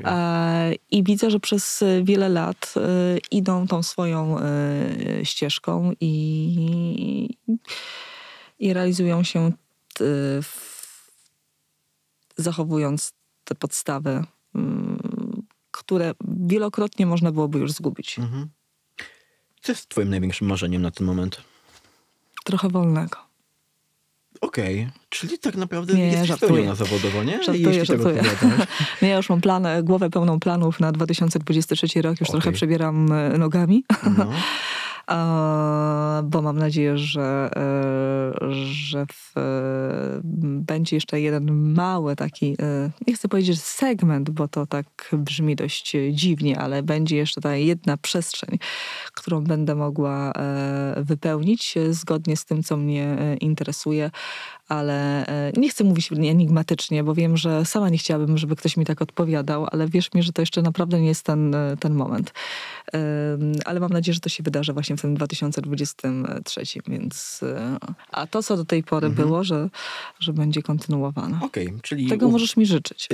[0.04, 2.82] E, I widzę, że przez wiele lat e,
[3.32, 4.44] idą tą swoją e,
[5.24, 7.38] ścieżką i,
[8.60, 9.52] i realizują się
[9.94, 10.04] t,
[10.42, 11.12] w,
[12.38, 13.14] zachowując
[13.44, 14.24] te podstawy,
[15.72, 18.20] które wielokrotnie można byłoby już zgubić.
[18.20, 18.50] Mhm.
[19.62, 21.42] Co jest twoim największym marzeniem na ten moment?
[22.44, 23.33] Trochę wolnego.
[24.44, 26.76] Okej, czyli tak naprawdę Nie, jesteś żartuję.
[26.76, 27.44] zawodowo, nie?
[27.44, 28.22] Żartuję, Jeśli żartuję.
[28.22, 28.68] opowiadasz.
[29.02, 32.42] No ja już mam plan, głowę pełną planów na 2023 rok, już Okej.
[32.42, 33.84] trochę przebieram e, nogami.
[34.18, 34.26] No.
[36.24, 39.42] Bo mam nadzieję, że, e, że w, e,
[40.60, 45.96] będzie jeszcze jeden mały taki, e, nie chcę powiedzieć segment, bo to tak brzmi dość
[46.12, 48.60] dziwnie, ale będzie jeszcze ta jedna przestrzeń,
[49.14, 50.34] którą będę mogła
[50.98, 54.12] wypełnić zgodnie z tym, co mnie interesuje,
[54.74, 58.86] ale e, nie chcę mówić enigmatycznie, bo wiem, że sama nie chciałabym, żeby ktoś mi
[58.86, 62.34] tak odpowiadał, ale wierz mi, że to jeszcze naprawdę nie jest ten, e, ten moment.
[63.66, 67.40] Ale mam nadzieję, że to się wydarzy właśnie w tym 2023, więc...
[67.44, 67.78] e,
[68.12, 69.70] A to, co do tej pory było, że,
[70.20, 71.40] że będzie kontynuowane.
[71.42, 73.08] Okej, czyli Tego u- możesz mi życzyć.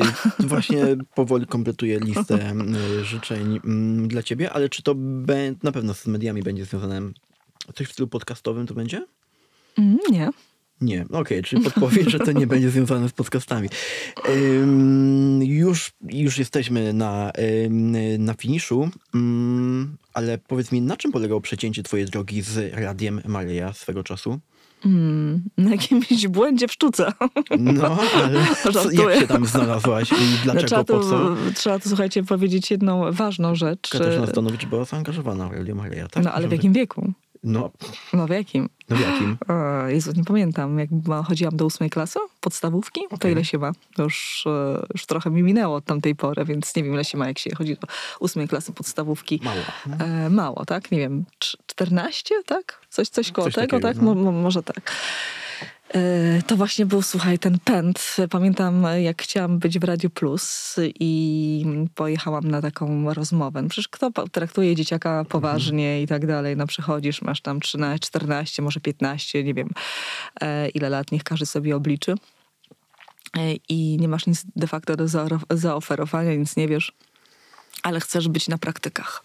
[0.44, 0.86] y, właśnie
[1.16, 2.54] powoli kompletuję listę
[3.02, 7.02] y, życzeń mm, dla ciebie, ale czy to be- na pewno z mediami będzie związane
[7.76, 9.06] coś w stylu podcastowym to będzie?
[9.78, 10.30] Mm, nie.
[10.82, 13.70] Nie, okej, czyli podpowiem, że to nie będzie związane z podcastami.
[14.30, 17.32] Ym, już, już jesteśmy na,
[17.66, 23.22] ym, na finiszu, ym, ale powiedz mi, na czym polegało przecięcie twojej drogi z Radiem
[23.26, 24.40] Maryja swego czasu?
[24.86, 27.12] Mm, na jakimś błędzie w sztuce.
[27.60, 31.36] No, ale co, jak się tam znalazłaś i dlaczego, trzeba, po tu, co?
[31.56, 33.90] trzeba tu, słuchajcie, powiedzieć jedną ważną rzecz.
[33.90, 36.24] Katarzyna Stanowicz była zaangażowana w Radio Maryja, tak?
[36.24, 37.14] No ale w jakim wieku?
[37.44, 37.72] No,
[38.14, 38.70] No w jakim?
[38.90, 39.38] no w jakim?
[39.50, 40.80] E, Jezu, nie pamiętam.
[40.80, 40.90] Jak
[41.28, 43.32] chodziłam do ósmej klasy, podstawówki, to Okej.
[43.32, 43.72] ile się ma?
[43.96, 47.18] To Już, e, już trochę mi minęło od tamtej pory, więc nie wiem, ile się
[47.18, 47.88] ma, jak się chodzi do
[48.20, 49.40] ósmej klasy podstawówki.
[49.44, 49.62] Mało.
[50.00, 50.92] E, mało, tak?
[50.92, 52.82] Nie wiem, cz- 14, tak?
[52.90, 53.98] Coś, coś koło Coś tego, takiego, tak?
[53.98, 54.16] no.
[54.16, 54.92] Mo, mo, może tak.
[55.94, 58.16] E, To właśnie był, słuchaj, ten pęd.
[58.30, 61.66] Pamiętam, jak chciałam być w Radio Plus i
[61.96, 63.68] pojechałam na taką rozmowę.
[63.70, 66.58] Przecież kto traktuje dzieciaka poważnie i tak dalej.
[66.58, 69.70] No przychodzisz, masz tam 13, 14, może 15, nie wiem
[70.42, 72.16] e, ile lat, niech każdy sobie obliczy.
[73.38, 75.06] E, I nie masz nic de facto do
[75.50, 76.94] zaoferowania, nic nie wiesz,
[77.84, 79.24] ale chcesz być na praktykach.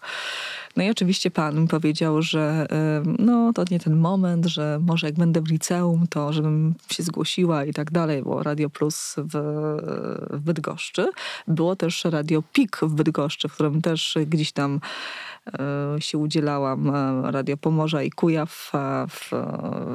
[0.75, 2.67] No i oczywiście pan mi powiedział, że
[2.97, 7.03] ym, no to nie ten moment, że może jak będę w liceum, to żebym się
[7.03, 8.21] zgłosiła i tak dalej.
[8.21, 9.37] Było Radio Plus w,
[10.29, 11.09] w Bydgoszczy.
[11.47, 14.79] Było też Radio Pik w Bydgoszczy, w którym też gdzieś tam e,
[15.99, 19.31] się udzielałam e, Radio Pomorza i Kujaw e, w,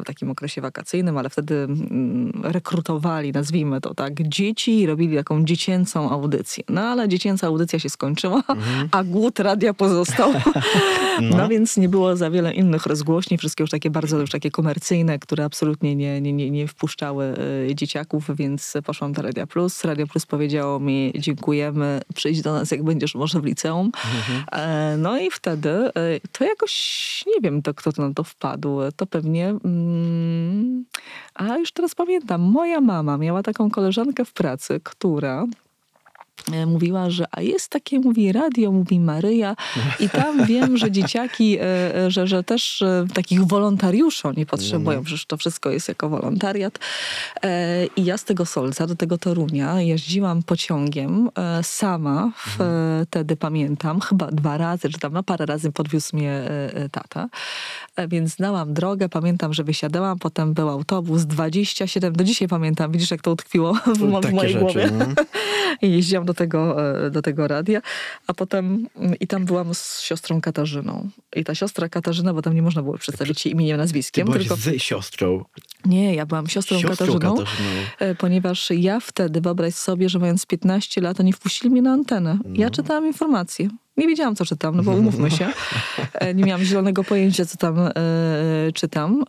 [0.03, 5.45] w takim okresie wakacyjnym, ale wtedy mm, rekrutowali, nazwijmy to tak, dzieci i robili taką
[5.45, 6.65] dziecięcą audycję.
[6.69, 8.43] No ale dziecięca audycja się skończyła,
[8.91, 10.33] a głód radia pozostał.
[11.21, 11.37] No.
[11.37, 11.49] No.
[11.49, 15.45] więc nie było za wiele innych rozgłośni, wszystkie już takie bardzo już takie komercyjne, które
[15.45, 17.35] absolutnie nie, nie, nie, nie wpuszczały
[17.71, 19.85] e, dzieciaków, więc poszłam do Radia Plus.
[19.85, 23.91] Radio Plus powiedziało mi dziękujemy, przyjdź do nas jak będziesz może w liceum.
[24.53, 28.79] E, No i wtedy e, to jakoś, nie wiem to, kto to na to wpadł,
[28.97, 30.85] to pewnie, mm,
[31.35, 35.47] a już teraz pamiętam, moja mama miała taką koleżankę w pracy, która
[36.67, 39.57] mówiła, że a jest takie, mówi radio, mówi Maryja
[40.01, 41.63] i tam wiem, że dzieciaki, e,
[41.97, 46.79] e, że, że też e, takich wolontariuszy oni potrzebują, przecież to wszystko jest jako wolontariat.
[47.43, 52.59] E, I ja z tego Solca do tego Torunia jeździłam pociągiem e, sama, w,
[53.07, 57.29] wtedy pamiętam, chyba dwa razy, czy tam no parę razy podwiózł mnie e, e, tata,
[58.01, 63.11] E, więc znałam drogę, pamiętam, że wysiadałam, potem był autobus 27, do dzisiaj pamiętam, widzisz
[63.11, 64.91] jak to utkwiło w, mo- w mojej rzeczy, głowie.
[64.99, 65.07] no.
[65.89, 66.77] I jeździłam do tego,
[67.07, 67.81] e, do tego radia,
[68.27, 71.09] a potem mm, i tam byłam z siostrą Katarzyną.
[71.37, 74.41] I ta siostra Katarzyna, bo tam nie można było przedstawić jej imieniem, Ty nazwiskiem, byłaś
[74.41, 74.57] tylko...
[74.57, 75.45] z siostrą.
[75.85, 77.69] Nie, ja byłam siostrą, Siostrą Katarzyną, Katarzyną.
[77.99, 82.39] e, ponieważ ja wtedy, wyobraź sobie, że mając 15 lat, oni wpuścili mnie na antenę.
[82.55, 82.71] Ja No.
[82.71, 83.69] czytałam informacje.
[83.97, 85.49] Nie wiedziałam, co czytam, no bo umówmy się.
[86.15, 87.93] E, Nie miałam zielonego pojęcia, co tam e,
[88.75, 89.23] czytam.
[89.23, 89.27] E,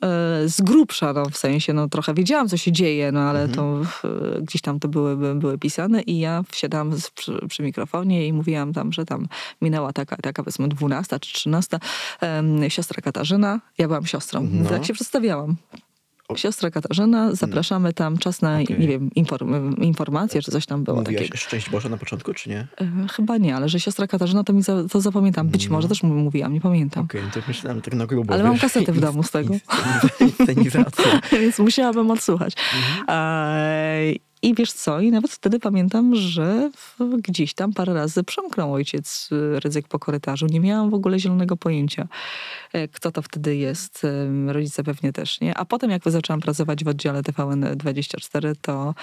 [0.50, 4.42] z grubsza, no w sensie, no trochę wiedziałam, co się dzieje, no ale to e,
[4.42, 8.34] gdzieś tam to były, by- były pisane i ja wsiadałam z, przy, przy mikrofonie i
[8.34, 9.28] mówiłam tam, że tam
[9.62, 11.80] minęła taka, taka powiedzmy 12 czy 13.
[12.22, 14.48] em, siostra Katarzyna, ja byłam siostrą.
[14.52, 14.70] No.
[14.70, 15.56] Tak się przedstawiałam.
[16.38, 18.80] Siostra Katarzyna, zapraszamy tam, czas na, Okej.
[18.80, 21.38] nie wiem, inform, informacje, czy coś tam było Mówiłaś takiego.
[21.38, 22.68] szczęść Boże na początku, czy nie?
[22.82, 25.48] E, Chyba nie, ale że siostra Katarzyna, to mi za, to zapamiętam.
[25.48, 27.04] Być może też mówiłam, nie pamiętam.
[27.04, 28.34] Okej, no to myślałem tak na grubo.
[28.34, 29.54] Ale mam kasetę w domu z tego.
[31.32, 32.54] Więc musiałabym odsłuchać.
[33.10, 36.72] E, I wiesz co, i nawet wtedy pamiętam, że
[37.18, 40.46] gdzieś tam parę razy przemknął ojciec y, ryzyk po korytarzu.
[40.46, 42.08] Nie miałam w ogóle zielonego pojęcia,
[42.74, 44.08] e, kto to wtedy jest.
[44.48, 45.58] Rodzice pewnie też nie.
[45.58, 48.96] A potem jak zaczęłam pracować w oddziale TVN24, to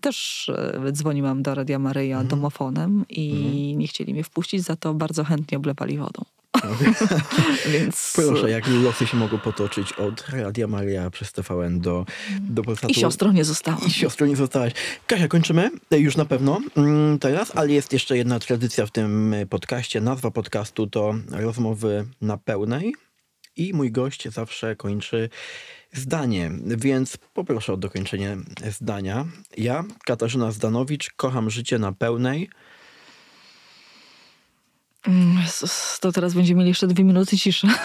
[0.00, 5.24] też e, dzwoniłam do Radia Maryja domofonem i nie chcieli mnie wpuścić, za to bardzo
[5.24, 6.24] chętnie oblepali wodą.
[7.72, 8.12] Więc...
[8.14, 12.06] Proszę, jak losy się mogą potoczyć od Radia Maria przez TVN do,
[12.40, 12.92] do Polsatu.
[12.92, 13.80] I siostrą nie zostałam.
[13.86, 14.72] I siostrą nie zostałaś.
[15.06, 20.00] Kasia, kończymy już na pewno mm, teraz, ale jest jeszcze jedna tradycja w tym podcaście.
[20.00, 22.94] Nazwa podcastu to rozmowy na pełnej
[23.56, 25.28] i mój gość zawsze kończy
[25.92, 28.36] zdanie, więc poproszę o dokończenie
[28.70, 29.26] zdania.
[29.56, 32.50] Ja, Katarzyna Zdanowicz, kocham życie na pełnej.
[35.06, 35.36] Mm,
[36.00, 37.66] To teraz będziemy mieli jeszcze dwie minuty ciszy.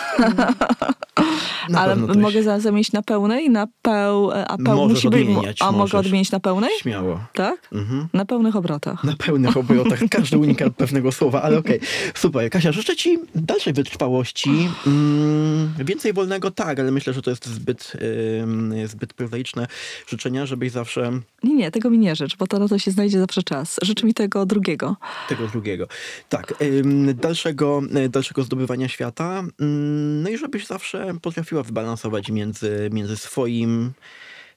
[1.76, 3.50] Ale mogę za- zamienić na pełnej?
[3.50, 5.22] Na peł, a peł Możesz musi być.
[5.22, 6.70] odmieniać, A mogę odmienić na pełnej?
[6.82, 7.20] Śmiało.
[7.34, 7.68] Tak?
[7.72, 8.08] Mhm.
[8.14, 9.04] Na pełnych obrotach.
[9.04, 10.00] Na pełnych obrotach.
[10.10, 11.80] Każdy unika pewnego słowa, ale okej.
[12.16, 12.50] Super.
[12.50, 14.70] Kasia, życzę ci dalszej wytrwałości.
[14.88, 17.94] Mm, więcej wolnego, tak, ale myślę, że to jest zbyt,
[18.42, 19.68] ym, zbyt prozaiczne
[20.08, 21.12] życzenia, żebyś zawsze
[21.44, 23.80] Nie, nie, tego mi nie życz, bo to na to się znajdzie zawsze czas.
[23.82, 24.96] Życz mi tego drugiego.
[25.30, 25.88] tego drugiego.
[26.30, 29.44] Tak, ym, dalszego, dalszego zdobywania świata.
[29.62, 33.94] Ym, no i żebyś zawsze potrafiła wybalansować między, między swoim,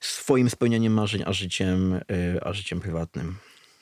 [0.00, 2.02] swoim spełnianiem marzeń, a życiem, y,
[2.42, 3.36] a życiem prywatnym.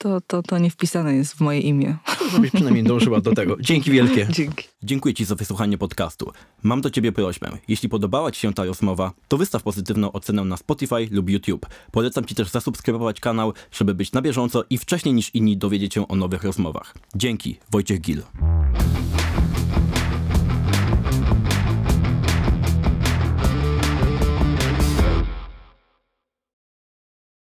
[0.06, 1.96] To, to, to nie wpisane jest w moje imię.
[2.32, 3.56] Żebyś przynajmniej dążyła do tego.
[3.60, 4.28] Dzięki wielkie.
[4.30, 4.64] Dzięki.
[4.82, 6.32] Dziękuję Ci za wysłuchanie podcastu.
[6.62, 7.58] Mam do Ciebie prośbę.
[7.68, 11.66] Jeśli podobała Ci się ta rozmowa, to wystaw pozytywną ocenę na Spotify lub YouTube.
[11.90, 16.08] Polecam Ci też zasubskrybować kanał, żeby być na bieżąco i wcześniej niż inni dowiedzieć się
[16.08, 16.94] o nowych rozmowach.
[17.14, 18.22] Dzięki, Wojciech Gil.